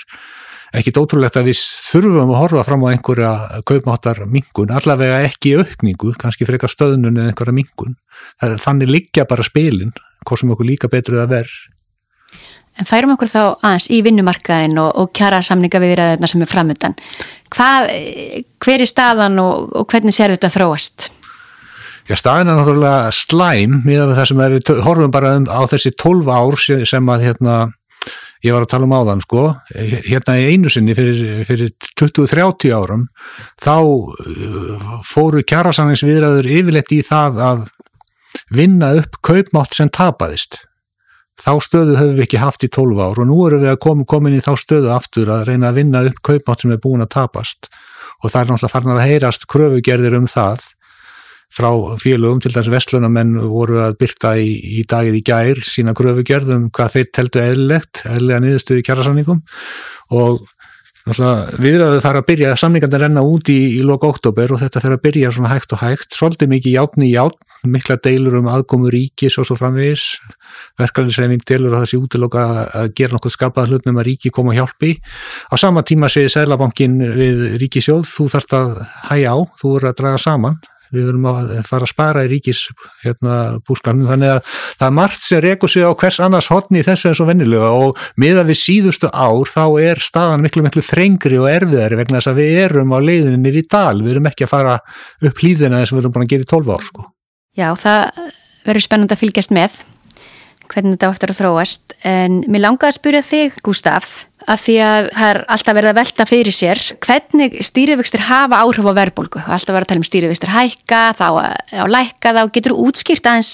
ekkit 0.75 1.01
ótrúlegt 1.01 1.41
að 1.41 1.49
við 1.49 1.65
þurfum 1.89 2.29
að 2.29 2.41
horfa 2.45 2.63
fram 2.69 2.85
á 2.85 2.93
einhverja 2.93 3.33
kaupmáttar 3.65 4.25
mingun, 4.29 4.69
allavega 4.69 5.23
ekki 5.25 5.57
aukningu, 5.57 6.13
kannski 6.13 6.45
frekar 6.45 6.69
stöðnun 6.69 7.17
eða 7.17 7.31
einhverja 7.33 7.57
mingun. 7.57 7.95
Þannig 8.37 8.91
liggja 8.91 9.25
bara 9.25 9.41
spilin, 9.41 9.95
hvort 10.25 10.39
sem 10.39 10.51
okkur 10.51 10.67
líka 10.67 10.91
betru 10.91 11.17
að 11.23 11.31
verð. 11.39 11.55
En 12.75 12.87
færum 12.87 13.13
okkur 13.15 13.31
þá 13.31 13.41
aðeins 13.63 13.87
í 13.93 14.01
vinnumarkaðin 14.03 14.79
og, 14.81 14.89
og 14.99 15.11
kjara 15.15 15.41
samninga 15.45 15.79
við 15.83 15.95
ræðurna 15.99 16.29
sem 16.31 16.43
er 16.43 16.51
framöndan. 16.51 16.97
Hvað, 17.55 17.91
hver 18.63 18.83
er 18.83 18.89
staðan 18.89 19.39
og, 19.39 19.69
og 19.79 19.87
hvernig 19.91 20.15
sér 20.15 20.35
þetta 20.35 20.51
þróast? 20.57 21.09
Já, 22.05 22.17
staðin 22.19 22.51
er 22.51 22.59
náttúrulega 22.59 23.13
slæm 23.15 23.79
með 23.85 24.11
það 24.17 24.27
sem 24.29 24.43
við 24.43 24.75
horfum 24.85 25.13
bara 25.13 25.31
um 25.39 25.47
á 25.49 25.61
þessi 25.71 25.95
12 25.95 26.29
ár 26.29 26.59
sem 26.85 27.09
að 27.15 27.25
hérna 27.29 27.55
ég 28.45 28.53
var 28.53 28.65
að 28.65 28.71
tala 28.75 28.85
um 28.85 28.93
áðan 28.93 29.23
sko, 29.23 29.45
hérna 29.73 30.35
í 30.37 30.51
einu 30.53 30.69
sinni 30.69 30.93
fyrir, 30.97 31.41
fyrir 31.47 31.71
20-30 31.97 32.75
árum 32.75 33.07
þá 33.63 33.77
uh, 33.81 34.85
fóru 35.07 35.41
kjærasanningsviðræður 35.47 36.51
yfirleitt 36.59 36.93
í 36.93 37.01
það 37.05 37.41
að 37.47 37.65
vinna 38.53 38.91
upp 38.99 39.17
kaupmátt 39.25 39.73
sem 39.77 39.89
tapadist. 39.89 40.59
Þá 41.41 41.51
stöðu 41.63 41.97
höfum 41.99 42.15
við 42.15 42.25
ekki 42.25 42.39
haft 42.39 42.63
í 42.63 42.69
12 42.71 43.01
ár 43.03 43.19
og 43.19 43.27
nú 43.27 43.41
erum 43.47 43.65
við 43.65 43.73
að 43.73 43.81
koma 43.83 44.05
komin 44.07 44.37
í 44.37 44.43
þá 44.43 44.53
stöðu 44.61 44.93
aftur 44.95 45.31
að 45.33 45.49
reyna 45.49 45.71
að 45.71 45.81
vinna 45.81 46.05
upp 46.07 46.21
kaupmátt 46.23 46.63
sem 46.63 46.71
er 46.71 46.81
búin 46.83 47.03
að 47.03 47.11
tapast. 47.17 47.67
Og 48.23 48.31
það 48.31 48.39
er 48.39 48.49
náttúrulega 48.51 48.71
farin 48.71 48.95
að 48.95 49.03
heyrast 49.03 49.47
kröfugerðir 49.51 50.15
um 50.17 50.29
það 50.31 50.63
frá 51.55 51.69
félögum, 52.01 52.41
til 52.43 52.51
þess 52.51 52.69
að 52.69 52.75
vestlunamenn 52.75 53.35
voru 53.51 53.79
að 53.85 53.97
byrta 54.01 54.33
í, 54.41 54.55
í 54.79 54.85
dagið 54.89 55.19
í 55.19 55.23
gær 55.27 55.61
sína 55.63 55.93
gröfugjörðum 55.95 56.69
hvað 56.75 56.95
þeir 56.95 57.11
teltu 57.15 57.43
eðlilegt, 57.43 58.01
eðlilega 58.09 58.43
niðurstuði 58.43 58.85
kjærasamningum 58.87 59.43
og 60.15 60.41
viðraðu 61.05 61.99
þarf 62.01 62.17
að 62.17 62.25
byrja 62.31 62.53
samningarnir 62.57 63.03
renna 63.03 63.21
út 63.21 63.49
í, 63.53 63.77
í 63.77 63.81
loka 63.85 64.09
oktober 64.09 64.55
og 64.55 64.61
þetta 64.63 64.81
fyrir 64.81 64.97
að 64.97 65.03
byrja 65.03 65.31
svona 65.35 65.51
hægt 65.51 65.75
og 65.75 65.83
hægt. 65.83 66.15
Svolítið 66.17 66.49
mikið 66.49 66.77
játni 66.79 67.05
í 67.05 67.11
játn, 67.11 67.51
mikla 67.69 67.99
deilur 68.01 68.39
um 68.39 68.49
aðgómu 68.49 68.89
ríkis 68.89 69.37
og 69.37 69.45
svo 69.45 69.57
framvegis. 69.59 70.07
Verkefnisreifing 70.81 71.45
deilur 71.45 71.77
að 71.77 71.85
þessi 71.85 72.01
útiloka 72.01 72.45
að 72.65 72.89
gera 72.97 73.19
nokkuð 73.19 73.35
skapað 73.37 73.69
hlutnum 73.75 74.01
að 74.01 74.07
ríki 74.09 74.33
koma 74.33 74.55
og 74.55 74.57
hjálpi. 74.57 74.95
Á 75.53 75.55
sama 75.61 75.85
tíma 75.85 76.09
segir 76.09 76.33
Sælabankin 76.33 76.97
við 76.97 77.45
ríkisjóð, 77.61 78.09
þú 78.09 78.31
þarfst 78.33 78.57
að 78.57 78.79
hæja 79.11 79.37
á, 79.37 79.37
þú 79.61 79.75
voru 79.75 79.91
að 79.91 79.99
draga 80.01 80.25
saman 80.25 80.57
við 80.95 81.09
verum 81.09 81.27
að 81.31 81.51
fara 81.67 81.87
að 81.87 81.91
spara 81.91 82.25
í 82.25 82.29
ríkis 82.31 82.65
hérna, 83.03 83.37
búskarnum, 83.67 84.07
þannig 84.09 84.35
að 84.35 84.53
það 84.79 84.85
er 84.87 84.95
margt 84.99 85.25
sem 85.25 85.43
rekur 85.45 85.71
sig 85.71 85.85
á 85.85 85.91
hvers 85.91 86.19
annars 86.23 86.51
hodni 86.53 86.81
í 86.81 86.87
þessu 86.87 87.11
eins 87.11 87.23
og 87.23 87.29
vennilega 87.29 87.71
og 87.75 88.03
miða 88.21 88.45
við 88.47 88.61
síðustu 88.61 89.11
ár 89.11 89.51
þá 89.51 89.65
er 89.83 90.03
staðan 90.03 90.45
miklu 90.45 90.65
miklu 90.65 90.85
þrengri 90.85 91.41
og 91.41 91.49
erfiðari 91.51 91.99
vegna 92.01 92.21
þess 92.21 92.31
að 92.33 92.39
við 92.41 92.61
erum 92.65 92.95
á 92.95 92.99
leiðinni 93.03 93.55
í 93.55 93.65
dal, 93.69 93.99
við 94.01 94.15
erum 94.15 94.29
ekki 94.31 94.47
að 94.47 94.53
fara 94.53 94.77
upp 95.25 95.43
hlýðina 95.43 95.81
eins 95.81 95.91
og 95.91 95.99
við 95.99 96.05
erum 96.05 96.15
búin 96.15 96.27
að 96.27 96.33
gera 96.33 96.47
í 96.47 96.51
12 96.53 96.73
ár 96.75 96.87
sko. 96.89 97.09
Já, 97.55 97.69
það 97.79 98.23
verður 98.65 98.85
spennand 98.87 99.13
að 99.13 99.21
fylgjast 99.21 99.53
með 99.55 99.77
hvernig 100.71 100.95
þetta 100.95 101.11
áttur 101.11 101.33
að 101.33 101.39
þróast. 101.39 101.95
En 102.07 102.41
mér 102.49 102.65
langaði 102.65 102.91
að 102.91 102.97
spyrja 102.97 103.23
þig 103.25 103.59
Gustaf 103.65 104.13
að 104.45 104.61
því 104.61 104.75
að 104.85 105.07
það 105.15 105.29
er 105.29 105.39
alltaf 105.55 105.77
verið 105.77 105.91
að 105.91 105.97
velta 105.99 106.25
fyrir 106.29 106.55
sér 106.55 106.81
hvernig 107.05 107.57
stýrivextir 107.65 108.23
hafa 108.27 108.61
áhrif 108.61 108.85
á 108.85 108.93
verðbólgu. 108.99 109.41
Alltaf 109.41 109.73
verið 109.73 109.87
að 109.87 109.91
tala 109.91 110.01
um 110.01 110.07
stýrivextir 110.09 110.53
hækka 110.53 111.01
þá 111.17 111.27
á 111.81 111.85
lækka 111.89 112.33
þá 112.37 112.41
getur 112.53 112.77
útskýrt 112.77 113.29
aðeins 113.31 113.53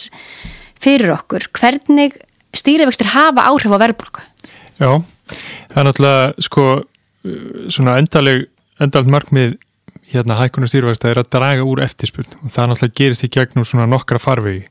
fyrir 0.82 1.14
okkur 1.16 1.48
hvernig 1.56 2.18
stýrivextir 2.58 3.12
hafa 3.14 3.48
áhrif 3.48 3.72
á 3.72 3.84
verðbólgu. 3.86 4.24
Já, 4.82 4.92
það 5.72 5.82
er 5.82 5.90
náttúrulega 5.90 6.48
sko 6.48 6.68
svona 7.72 7.98
endaleg 8.02 8.48
endaleg 8.82 9.14
markmið 9.14 9.60
hérna 10.12 10.36
hækkunum 10.42 10.68
stýrivexta 10.68 11.12
er 11.12 11.22
að 11.22 11.30
draga 11.32 11.68
úr 11.68 11.84
eftirspurn. 11.86 12.34
Og 12.44 12.52
það 12.52 12.74
náttúrulega 12.74 12.98
gerist 13.00 13.28
í 13.28 13.32
gegnum 13.32 13.68
svona 13.68 13.88
nokkra 13.88 14.20
farvegi 14.20 14.66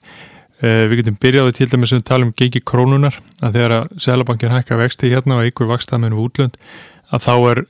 við 0.61 1.01
getum 1.01 1.17
byrjaði 1.23 1.57
til 1.57 1.69
dæmis 1.73 1.95
að 1.97 2.07
tala 2.11 2.27
um 2.27 2.35
gengi 2.37 2.61
krónunar 2.61 3.17
að 3.41 3.57
þegar 3.57 3.75
að 3.79 3.93
Sælabankin 4.05 4.53
hækka 4.53 4.81
vexti 4.81 5.13
hérna 5.13 5.41
og 5.41 5.49
ykkur 5.49 5.71
vakstaðmennu 5.71 6.21
útlönd 6.21 6.59
að 7.11 7.25
þá 7.25 7.35
er, 7.51 7.63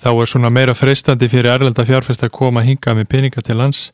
þá 0.00 0.10
er 0.14 0.30
svona 0.32 0.52
meira 0.54 0.74
freistandi 0.76 1.28
fyrir 1.28 1.52
erlenda 1.52 1.84
fjárfest 1.86 2.24
að 2.24 2.32
koma 2.38 2.62
að 2.62 2.72
hinga 2.72 2.96
með 2.96 3.10
peninga 3.12 3.44
til 3.44 3.58
lands 3.60 3.90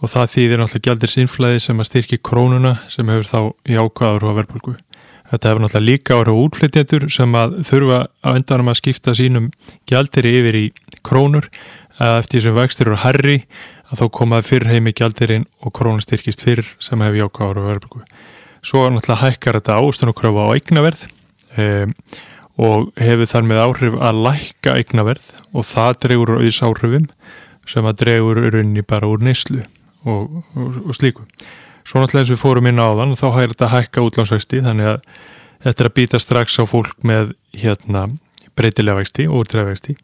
og 0.00 0.10
það 0.12 0.32
þýðir 0.34 0.60
náttúrulega 0.62 0.88
gældir 0.88 1.12
sínflæði 1.12 1.60
sem 1.64 1.80
að 1.80 1.90
styrki 1.90 2.18
krónuna 2.24 2.74
sem 2.92 3.12
hefur 3.12 3.28
þá 3.28 3.40
í 3.68 3.78
ákvaður 3.78 4.26
og 4.30 4.36
verðbólgu. 4.40 4.74
Þetta 5.30 5.50
hefur 5.50 5.64
náttúrulega 5.64 5.88
líka 5.90 6.18
ára 6.18 6.34
útflytjendur 6.40 7.06
sem 7.12 7.38
að 7.38 7.56
þurfa 7.68 8.00
að 8.24 8.40
endanum 8.40 8.72
að 8.72 8.80
skipta 8.80 9.14
sínum 9.16 9.48
gældir 9.88 10.28
yfir 10.28 10.60
í 10.60 10.66
krónur 11.06 11.48
eftir 12.02 12.42
sem 12.44 12.56
vextir 12.56 12.90
eru 12.90 13.00
herri 13.04 13.38
að 13.90 14.00
þá 14.00 14.06
komaði 14.18 14.48
fyrr 14.48 14.70
heimi 14.70 14.94
gjaldirinn 14.96 15.48
og 15.64 15.74
krónastyrkist 15.76 16.44
fyrr 16.44 16.64
sem 16.82 17.02
hefur 17.04 17.20
jákáður 17.24 17.60
og 17.60 17.68
verðbruku. 17.70 18.04
Svo 18.64 18.84
náttúrulega 18.88 19.28
hækkar 19.28 19.58
þetta 19.58 19.80
ástunarkröfu 19.82 20.44
á 20.44 20.54
eignaverð 20.54 21.04
um, 21.60 21.92
og 22.64 22.92
hefur 23.00 23.28
þar 23.28 23.48
með 23.50 23.62
áhrif 23.64 23.98
að 23.98 24.22
lækka 24.28 24.76
eignaverð 24.78 25.28
og 25.52 25.68
það 25.68 25.98
dregur 26.06 26.34
auðs 26.38 26.62
áhrifum 26.64 27.10
sem 27.68 27.86
að 27.88 28.00
dregur 28.04 28.40
rauninni 28.46 28.84
bara 28.86 29.10
úr 29.10 29.24
neyslu 29.24 29.64
og, 30.04 30.40
og, 30.54 30.80
og 30.84 30.96
slíku. 30.96 31.26
Svo 31.84 32.00
náttúrulega 32.00 32.24
eins 32.24 32.32
við 32.32 32.40
fórum 32.40 32.68
inn 32.70 32.80
á 32.80 32.88
þann 32.88 33.12
og 33.12 33.20
þá 33.20 33.28
hægir 33.36 33.54
þetta 33.54 33.72
hækka 33.74 34.04
útlánsvexti 34.08 34.62
þannig 34.64 34.92
að 34.94 35.08
þetta 35.66 35.84
er 35.84 35.90
að 35.90 35.96
býta 35.98 36.20
strax 36.22 36.56
á 36.60 36.64
fólk 36.68 36.96
með 37.04 37.34
hérna 37.52 38.06
breytilega 38.56 39.02
vexti 39.02 39.26
og 39.28 39.44
útræðvexti 39.44 39.96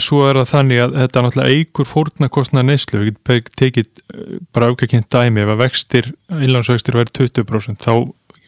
svo 0.00 0.22
er 0.24 0.38
það 0.40 0.52
þannig 0.52 0.78
að 0.80 0.94
þetta 0.96 1.22
náttúrulega 1.24 1.56
eigur 1.56 1.88
fórnarkostna 1.88 2.62
neyslu, 2.64 3.02
við 3.04 3.50
tekið 3.60 3.84
eh, 3.84 4.38
bara 4.54 4.70
afgækjent 4.72 5.10
dæmi. 5.12 5.42
Ef 5.44 5.52
að 5.52 5.60
vextir, 5.60 6.08
innlánsvextir 6.32 6.96
verður 6.96 7.28
20% 7.28 7.84
þá 7.84 7.92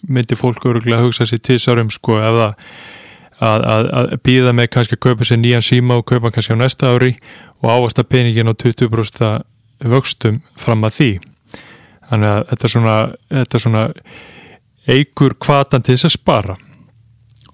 myndir 0.08 0.40
fólk 0.40 0.64
öruglega 0.64 1.02
að 1.02 1.10
hugsa 1.10 1.26
sér 1.28 1.42
tísarum 1.44 1.90
sko 1.92 2.16
það 2.16 2.40
að, 2.46 2.54
að, 3.40 3.90
að 3.98 4.14
býða 4.24 4.54
með 4.56 4.70
kannski 4.72 4.96
að 4.96 5.02
kaupa 5.04 5.28
sér 5.28 5.42
nýjan 5.42 5.64
síma 5.64 5.98
og 6.00 6.06
kaupa 6.08 6.32
kannski 6.32 6.56
á 6.56 6.62
næsta 6.62 6.94
ári 6.94 7.12
og 7.60 7.68
ávasta 7.68 8.06
peningin 8.08 8.48
á 8.48 8.56
20% 8.56 9.44
vöxtum 9.92 10.40
fram 10.56 10.88
að 10.88 10.96
því. 10.96 11.10
Þannig 12.08 12.32
að 12.32 12.42
þetta 12.48 12.66
er 12.66 12.74
svona, 12.74 12.96
svona 13.60 13.84
eigur 14.88 15.36
kvatan 15.36 15.84
til 15.84 15.98
þess 15.98 16.08
að 16.08 16.16
spara 16.16 16.56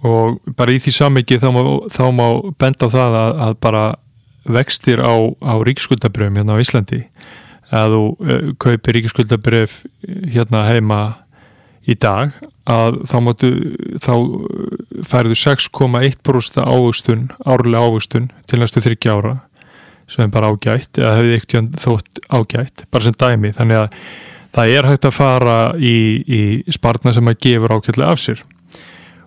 og 0.07 0.41
bara 0.59 0.75
í 0.75 0.81
því 0.83 0.95
samvikið 1.01 1.45
þá, 1.45 1.51
þá 1.93 2.05
má 2.15 2.27
benda 2.61 2.89
á 2.89 2.95
það 2.95 3.19
að, 3.21 3.33
að 3.47 3.57
bara 3.67 3.85
vextir 4.57 5.03
á, 5.03 5.15
á 5.43 5.55
ríksskuldabröfum 5.67 6.39
hérna 6.39 6.59
á 6.59 6.63
Íslandi 6.63 7.03
að 7.75 7.95
þú 7.97 8.03
uh, 8.07 8.51
kaupir 8.63 8.99
ríkisskuldabröf 8.99 9.81
hérna 10.07 10.67
heima 10.71 11.01
í 11.87 11.95
dag 11.99 12.35
að 12.67 13.01
þá 13.07 13.17
máttu 13.23 13.51
þá 14.03 14.13
færðu 15.07 15.37
6,1% 15.39 16.63
ávustun, 16.63 17.29
árlega 17.47 17.85
ávustun 17.87 18.31
til 18.51 18.61
næstu 18.63 18.83
30 18.83 19.13
ára 19.13 19.37
sem 20.11 20.31
bara 20.31 20.51
ágætt 20.51 20.99
eða 21.01 21.15
hefði 21.19 21.37
ekkert 21.41 21.79
þótt 21.83 22.21
ágætt 22.31 22.87
bara 22.91 23.07
sem 23.07 23.15
dæmi. 23.19 23.53
Þannig 23.55 23.85
að 23.85 24.01
það 24.57 24.75
er 24.75 24.91
hægt 24.91 25.09
að 25.09 25.17
fara 25.17 25.57
í, 25.79 25.97
í 26.27 26.43
spartna 26.75 27.15
sem 27.15 27.31
að 27.31 27.41
gefur 27.47 27.77
ákveðlega 27.77 28.13
af 28.15 28.23
sér 28.23 28.43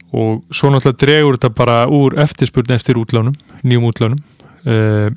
og 0.10 0.44
svo 0.50 0.72
náttúrulega 0.74 1.02
dregur 1.04 1.38
þetta 1.38 1.52
bara 1.58 1.80
úr 1.94 2.18
eftirspurn 2.24 2.74
eftir 2.74 2.98
útlánum, 3.02 3.36
nýjum 3.64 3.90
útlánum 3.92 4.22
uh, 4.66 5.10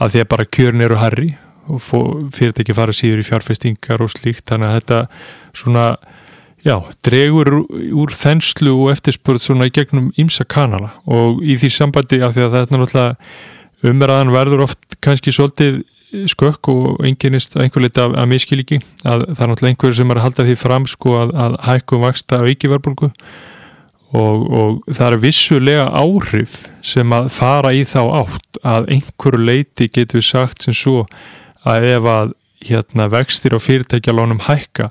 að 0.00 0.14
því 0.14 0.24
að 0.24 0.30
bara 0.32 0.48
kjörn 0.56 0.84
eru 0.84 0.98
harri 1.00 1.30
og 1.70 2.32
fyrirtæki 2.34 2.74
fara 2.74 2.94
síður 2.96 3.22
í 3.22 3.26
fjárfestingar 3.28 4.02
og 4.02 4.10
slíkt. 4.10 4.46
Þannig 4.48 4.70
að 4.70 4.78
þetta 4.78 5.00
svona 5.60 5.84
já, 6.66 6.74
dregur 7.06 7.52
úr 7.60 8.14
þenslu 8.16 8.74
og 8.74 8.92
eftirspurn 8.94 9.42
svona 9.42 9.68
í 9.68 9.74
gegnum 9.74 10.10
ímsa 10.20 10.46
kanala. 10.48 10.94
Og 11.06 11.44
í 11.44 11.56
því 11.60 11.72
sambandi 11.76 12.20
af 12.24 12.34
því 12.34 12.46
að 12.46 12.56
þetta 12.58 12.80
náttúrulega 12.80 13.90
umræðan 13.90 14.34
verður 14.34 14.66
oft 14.66 14.98
kannski 15.04 15.32
svolítið 15.32 15.82
skökk 16.30 16.68
og 16.72 17.04
enginnist 17.06 17.54
einhver 17.56 17.84
lit 17.84 17.98
af, 18.00 18.16
af 18.18 18.26
miskilíki 18.28 18.80
að 19.06 19.28
það 19.28 19.44
er 19.44 19.50
náttúrulega 19.52 19.70
einhver 19.70 19.94
sem 19.94 20.10
er 20.10 20.18
að 20.18 20.26
halda 20.26 20.46
því 20.48 20.56
fram 20.58 20.88
sko 20.90 21.14
að, 21.20 21.32
að 21.44 21.56
hækkum 21.68 22.02
vaksta 22.02 22.40
á 22.42 22.50
íkiverðbólgu 22.50 23.12
og, 24.10 24.44
og 24.50 24.90
það 24.90 25.06
er 25.06 25.22
vissulega 25.22 25.86
áhrif 26.00 26.64
sem 26.86 27.12
að 27.14 27.30
fara 27.34 27.72
í 27.76 27.84
þá 27.86 28.00
átt 28.24 28.60
að 28.66 28.90
einhverju 28.96 29.46
leiti 29.46 29.90
getur 29.92 30.24
sagt 30.24 30.66
sem 30.66 30.76
svo 30.76 31.04
að 31.68 31.88
ef 31.92 32.08
að 32.10 32.32
hérna 32.66 33.06
vextir 33.12 33.54
og 33.56 33.62
fyrirtækjalónum 33.64 34.42
hækka 34.44 34.90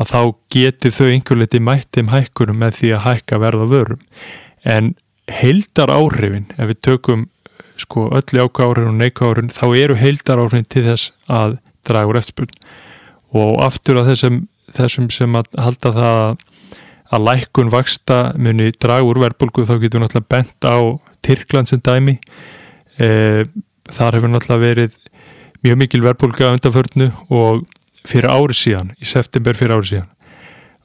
að 0.00 0.12
þá 0.12 0.20
geti 0.54 0.92
þau 0.94 1.08
einhver 1.10 1.40
liti 1.40 1.60
mættum 1.60 2.12
hækkunum 2.12 2.60
með 2.62 2.78
því 2.78 2.92
að 2.96 3.04
hækka 3.08 3.40
verða 3.42 3.66
vörum. 3.68 4.04
En 4.64 4.94
heildar 5.30 5.92
áhrifin 5.92 6.48
ef 6.56 6.70
við 6.70 6.80
tökum 6.86 7.26
sko 7.80 8.08
öll 8.16 8.38
jáka 8.38 8.64
áhrifin 8.64 8.94
og 8.94 9.00
neika 9.00 9.28
áhrifin 9.28 9.52
þá 9.52 9.66
eru 9.82 9.98
heildar 10.00 10.40
áhrifin 10.40 10.68
til 10.68 10.86
þess 10.88 11.12
að 11.28 11.58
draga 11.88 12.12
úr 12.12 12.20
eftirspurn. 12.20 12.54
Og 13.36 13.60
aftur 13.62 14.00
að 14.00 14.12
þessum, 14.14 14.40
þessum 14.72 15.10
sem 15.12 15.36
að 15.38 15.52
halda 15.60 15.92
það 15.96 16.46
að 17.10 17.26
lækkun 17.26 17.72
vaksta 17.72 18.20
muni 18.38 18.70
draga 18.78 19.06
úr 19.06 19.20
verðbólgu 19.24 19.66
þá 19.66 19.74
getur 19.82 19.98
við 19.98 20.04
náttúrulega 20.04 20.30
bent 20.36 20.66
á 20.66 20.78
Tyrkland 21.26 21.70
sem 21.70 21.82
dæmi 21.82 22.16
e, 23.00 23.44
þar 23.90 24.18
hefur 24.18 24.32
náttúrulega 24.32 24.64
verið 24.64 24.96
mjög 25.64 25.80
mikil 25.82 26.02
verðbólga 26.04 26.54
undanförnu 26.54 27.10
og 27.34 27.66
fyrir 28.08 28.30
ári 28.32 28.56
síðan, 28.56 28.94
í 28.96 29.04
september 29.04 29.58
fyrir 29.58 29.76
ári 29.76 29.90
síðan 29.94 30.10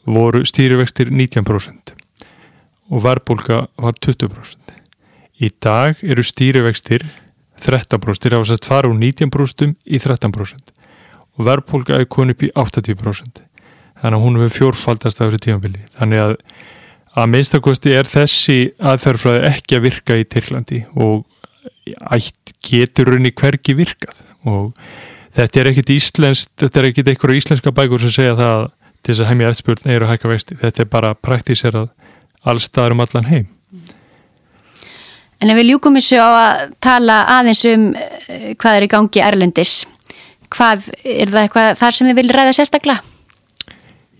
voru 0.06 0.44
stýrivextir 0.46 1.10
19% 1.10 1.94
og 2.94 3.02
verðbólga 3.02 3.66
var 3.82 3.96
20%. 3.98 4.74
Í 5.42 5.50
dag 5.62 6.02
eru 6.06 6.24
stýrivextir 6.24 7.06
13%, 7.62 8.22
þeir 8.22 8.38
hafa 8.38 8.50
sett 8.52 8.68
fara 8.68 8.92
úr 8.92 8.98
19% 9.00 9.74
í 9.86 10.00
13% 10.02 10.74
og 11.36 11.48
verðbólga 11.48 12.00
er 12.00 12.08
konið 12.12 12.36
upp 12.36 12.46
í 12.46 12.52
80%. 12.56 13.42
Þannig 14.02 14.20
að 14.20 14.26
hún 14.26 14.40
hefur 14.40 14.56
fjórfaldast 14.60 15.22
af 15.22 15.30
þessu 15.30 15.44
tímanbili. 15.46 15.84
Þannig 15.96 16.24
að 16.24 16.38
að 17.16 17.32
minnstakosti 17.32 17.94
er 17.96 18.10
þessi 18.12 18.58
aðferðfræði 18.84 19.50
ekki 19.50 19.78
að 19.78 19.86
virka 19.86 20.18
í 20.20 20.26
Tyrklandi 20.28 20.82
og 21.00 21.24
ætt 22.12 22.56
getur 22.66 23.14
raunni 23.14 23.32
hverki 23.32 23.76
virkað 23.78 24.26
og 24.46 24.74
þetta 25.36 25.62
er 25.62 25.70
ekkit 25.72 25.94
íslenskt, 25.96 26.52
þetta 26.60 26.82
er 26.82 26.90
ekkit 26.90 27.12
einhverja 27.14 27.42
íslenska 27.42 27.74
bækur 27.76 28.04
sem 28.04 28.14
segja 28.18 28.36
það 28.40 28.68
til 29.06 29.14
þess 29.14 29.24
að 29.24 29.32
heimja 29.32 29.52
eftirspurn 29.52 29.92
er 29.94 30.04
að 30.04 30.12
hækka 30.12 30.32
vexti. 30.32 30.58
Þetta 30.60 30.82
er 30.82 30.92
bara 30.92 31.12
praktíserað 31.16 31.90
allstaðar 32.46 32.96
um 32.96 33.04
allan 33.06 33.30
heim. 33.30 33.50
En 35.44 35.52
ef 35.52 35.60
við 35.60 35.70
ljúkum 35.70 35.98
þessu 36.00 36.20
á 36.20 36.30
að 36.30 36.62
tala 36.84 37.20
aðeins 37.36 37.66
um 37.70 37.90
uh, 37.92 38.54
hvað 38.60 38.80
er 38.80 38.86
í 38.88 38.92
gangi 38.92 39.24
Erlendis, 39.24 39.74
hvað 40.52 40.90
er 41.04 41.32
það 41.32 41.44
eitthvað 41.44 41.76
þar 41.82 41.98
sem 41.98 42.10
þið 42.10 42.22
vil 42.22 42.32
ræða 42.34 42.56
sérstaklega? 42.58 43.15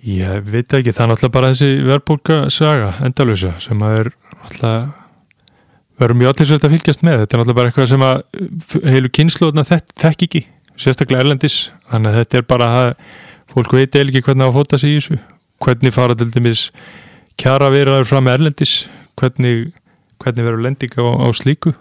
Ég 0.06 0.44
veit 0.46 0.70
ekki, 0.70 0.92
það 0.94 1.02
er 1.02 1.10
náttúrulega 1.10 1.34
bara 1.34 1.48
þessi 1.50 1.68
verðbólka 1.88 2.36
saga, 2.54 2.92
endalösa, 3.08 3.56
sem 3.64 3.80
að 3.82 3.96
er 4.04 4.10
náttúrulega 4.44 4.84
verður 5.96 6.20
mjög 6.20 6.34
allir 6.34 6.50
svolítið 6.50 6.68
að 6.68 6.76
fylgjast 6.76 7.06
með. 7.08 7.22
Þetta 7.24 7.36
er 7.36 7.42
náttúrulega 7.42 7.60
bara 7.60 7.72
eitthvað 7.72 7.90
sem 7.90 8.06
að 8.06 8.92
heilu 8.94 9.12
kynnslóðna 9.18 9.66
þekk 9.66 10.28
ekki, 10.28 10.44
sérstaklega 10.78 11.26
Erlendis, 11.26 11.58
þannig 11.90 12.12
að 12.12 12.20
þetta 12.20 12.38
er 12.38 12.48
bara 12.54 12.70
að 12.84 12.88
fólk 13.56 13.76
veit 13.80 13.98
eða 13.98 14.12
ekki 14.12 14.24
hvernig 14.28 14.46
að 14.46 14.60
fóta 14.60 14.82
sig 14.84 14.94
í 14.94 15.00
þessu, 15.00 15.20
hvernig 15.66 15.98
fara 15.98 16.20
til 16.20 16.30
dæmis 16.36 16.66
kjara 17.42 17.72
verður 17.74 18.10
fram 18.12 18.28
með 18.28 18.38
Erlendis, 18.40 18.76
hvernig, 19.18 19.72
hvernig 20.22 20.50
verður 20.52 20.66
lending 20.68 21.00
á, 21.02 21.06
á 21.18 21.28
slíku? 21.34 21.74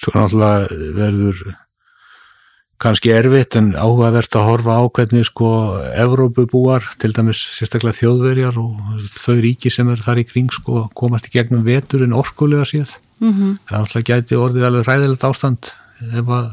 Svo 0.00 0.16
náttúrulega 0.16 0.94
verður 0.96 1.50
kannski 2.80 3.12
erfitt 3.12 3.56
en 3.58 3.74
áhugavert 3.76 4.36
að 4.38 4.46
horfa 4.48 4.78
á 4.80 4.82
hvernig 4.88 5.26
sko 5.28 5.50
Evrópubúar, 6.00 6.86
til 7.00 7.12
dæmis 7.16 7.42
sérstaklega 7.58 7.98
þjóðverjar 7.98 8.56
og 8.60 9.04
þau 9.12 9.36
ríki 9.44 9.72
sem 9.72 9.88
eru 9.92 10.00
þar 10.04 10.22
í 10.22 10.26
kring 10.28 10.52
sko 10.54 10.86
komast 10.96 11.28
í 11.28 11.34
gegnum 11.34 11.66
vetur 11.66 12.06
en 12.06 12.16
orkulega 12.16 12.64
síðan. 12.64 12.96
Mm 13.20 13.32
-hmm. 13.32 13.58
Það 13.68 13.80
náttúrulega 13.84 14.14
gæti 14.14 14.40
orðið 14.40 14.66
alveg 14.66 14.86
ræðilegt 14.88 15.24
ástand 15.28 15.72
ef 16.00 16.26
að 16.26 16.46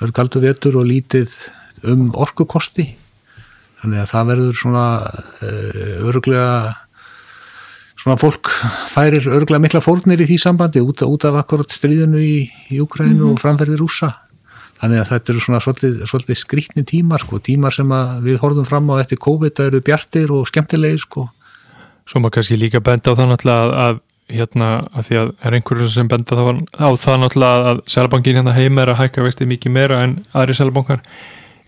verður 0.00 0.16
galdu 0.18 0.40
vetur 0.40 0.76
og 0.76 0.88
lítið 0.90 1.30
um 1.84 2.10
orkukosti. 2.14 2.96
Þannig 3.80 4.00
að 4.00 4.10
það 4.10 4.26
verður 4.26 4.54
svona 4.58 4.86
uh, 5.42 6.08
öruglega 6.08 6.74
svona 7.94 8.18
fólk 8.18 8.50
færir 8.90 9.22
örglega 9.28 9.62
mikla 9.62 9.80
fórnir 9.80 10.20
í 10.20 10.26
því 10.26 10.38
sambandi 10.40 10.80
út, 10.80 11.00
út 11.02 11.24
af 11.24 11.38
akkurat 11.40 11.70
stríðinu 11.70 12.18
í, 12.18 12.50
í 12.70 12.80
Ukrænu 12.80 13.14
mm 13.14 13.20
-hmm. 13.20 13.32
og 13.32 13.40
framferði 13.40 13.78
rúsa 13.78 14.23
þannig 14.84 15.00
að 15.00 15.10
þetta 15.10 15.32
eru 15.32 15.42
svona 15.42 15.60
svolítið, 15.64 16.00
svolítið 16.10 16.40
skrítni 16.40 16.84
tímar 16.88 17.22
sko, 17.24 17.40
tímar 17.40 17.72
sem 17.72 17.92
við 18.24 18.40
horfum 18.42 18.66
fram 18.68 18.90
á 18.92 19.00
eftir 19.00 19.20
COVID 19.24 19.60
að 19.60 19.70
eru 19.70 19.84
bjartir 19.84 20.32
og 20.34 20.48
skemmtilegi 20.50 21.00
sko. 21.06 21.28
Svo 22.04 22.20
maður 22.20 22.38
kannski 22.38 22.58
líka 22.60 22.82
benda 22.84 23.14
á 23.14 23.16
það 23.16 23.30
náttúrulega 23.30 23.62
að, 23.64 23.78
að 23.84 24.02
hérna 24.34 24.68
að 24.92 25.06
því 25.08 25.16
að 25.20 25.30
er 25.44 25.56
einhverjum 25.58 25.90
sem 25.92 26.10
benda 26.10 26.36
á 26.36 26.88
það 27.00 27.18
náttúrulega 27.22 27.72
að 27.72 27.80
Sælabankin 27.94 28.38
hérna 28.40 28.56
heima 28.56 28.84
er 28.84 28.92
að 28.92 29.00
hækka 29.02 29.24
vexti 29.24 29.48
mikið 29.48 29.74
meira 29.74 30.02
en 30.04 30.14
aðri 30.36 30.56
Sælabankar 30.58 31.02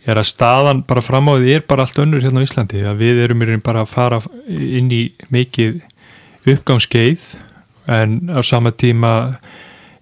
er 0.07 0.21
að 0.21 0.29
staðan 0.31 0.85
bara 0.87 1.05
fram 1.05 1.29
á 1.33 1.35
því 1.37 1.57
er 1.57 1.67
bara 1.69 1.85
allt 1.85 2.01
önnur 2.01 2.25
hérna 2.25 2.45
á 2.45 2.47
Íslandi 2.47 2.85
að 2.87 3.03
við 3.03 3.23
erum 3.27 3.45
bara 3.65 3.85
að 3.85 3.93
fara 3.93 4.21
inn 4.49 4.89
í 4.93 5.03
mikið 5.35 5.81
uppgangskeið 6.53 7.27
en 7.97 8.19
á 8.33 8.41
sama 8.47 8.73
tíma 8.73 9.13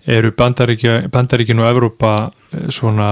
eru 0.05 0.31
bandaríkin 0.37 1.62
og 1.62 1.68
Evrópa 1.70 2.14
svona 2.75 3.11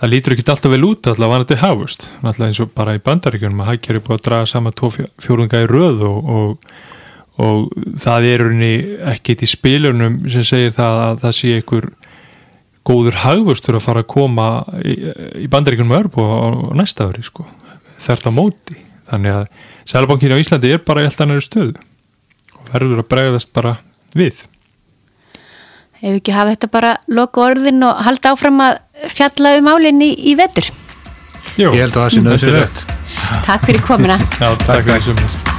það 0.00 0.10
lítur 0.10 0.34
ekki 0.34 0.46
alltaf 0.50 0.72
vel 0.72 0.86
út 0.88 1.08
alltaf 1.10 1.30
vanandi 1.30 1.60
hafust 1.60 2.08
alltaf 2.22 2.46
eins 2.48 2.62
og 2.62 2.72
bara 2.76 2.96
í 2.96 3.02
bandaríkunum 3.04 3.62
að 3.64 3.70
hækjar 3.72 3.98
er 3.98 4.04
búin 4.04 4.18
að 4.18 4.26
draga 4.28 4.50
sama 4.50 4.72
tvo 4.74 4.90
fjórunga 4.94 5.62
í 5.64 5.68
röð 5.70 6.04
og, 6.08 6.32
og, 6.36 6.72
og 7.44 7.84
það 8.04 8.30
er 8.32 8.46
ekkit 9.14 9.46
í 9.46 9.50
spilunum 9.50 10.18
sem 10.32 10.46
segir 10.46 10.74
það 10.76 11.02
að 11.04 11.22
það 11.24 11.38
sé 11.40 11.54
einhver 11.58 11.90
góður 12.84 13.20
hafustur 13.22 13.78
að 13.78 13.86
fara 13.86 14.04
að 14.04 14.10
koma 14.12 14.48
í, 14.84 14.96
í 15.44 15.48
bandaríkunum 15.50 15.96
örb 15.96 16.18
og, 16.20 16.34
og 16.68 16.74
næsta 16.76 17.08
ári 17.08 17.24
sko, 17.24 17.46
þert 18.04 18.28
á 18.28 18.32
móti. 18.34 18.76
Þannig 19.08 19.38
að 19.38 19.46
Sælabankin 19.88 20.32
á 20.32 20.40
Íslandi 20.40 20.72
er 20.72 20.82
bara 20.84 21.04
í 21.04 21.08
alltaf 21.08 21.28
næru 21.28 21.44
stöðu 21.44 21.74
verður 22.70 23.02
að 23.02 23.10
bregðast 23.12 23.52
bara 23.56 23.76
við. 24.16 24.40
Ef 26.04 26.18
ekki 26.18 26.34
hafa 26.36 26.52
þetta 26.52 26.68
bara 26.74 26.90
loku 27.16 27.40
orðin 27.40 27.80
og 27.88 28.02
halda 28.04 28.34
áfram 28.34 28.60
að 28.60 28.74
fjalla 29.14 29.54
um 29.60 29.70
álinni 29.72 30.10
í 30.12 30.36
vetur. 30.36 30.68
Jó, 31.56 31.70
ég 31.70 31.80
held 31.80 31.96
að 31.96 32.02
það 32.02 32.12
sé 32.12 32.26
nöðsynlegt. 32.26 32.86
Takk 33.48 33.66
fyrir 33.70 33.88
komina. 33.88 34.20
Já, 34.36 34.52
takk 34.66 34.92
fyrir. 34.92 35.53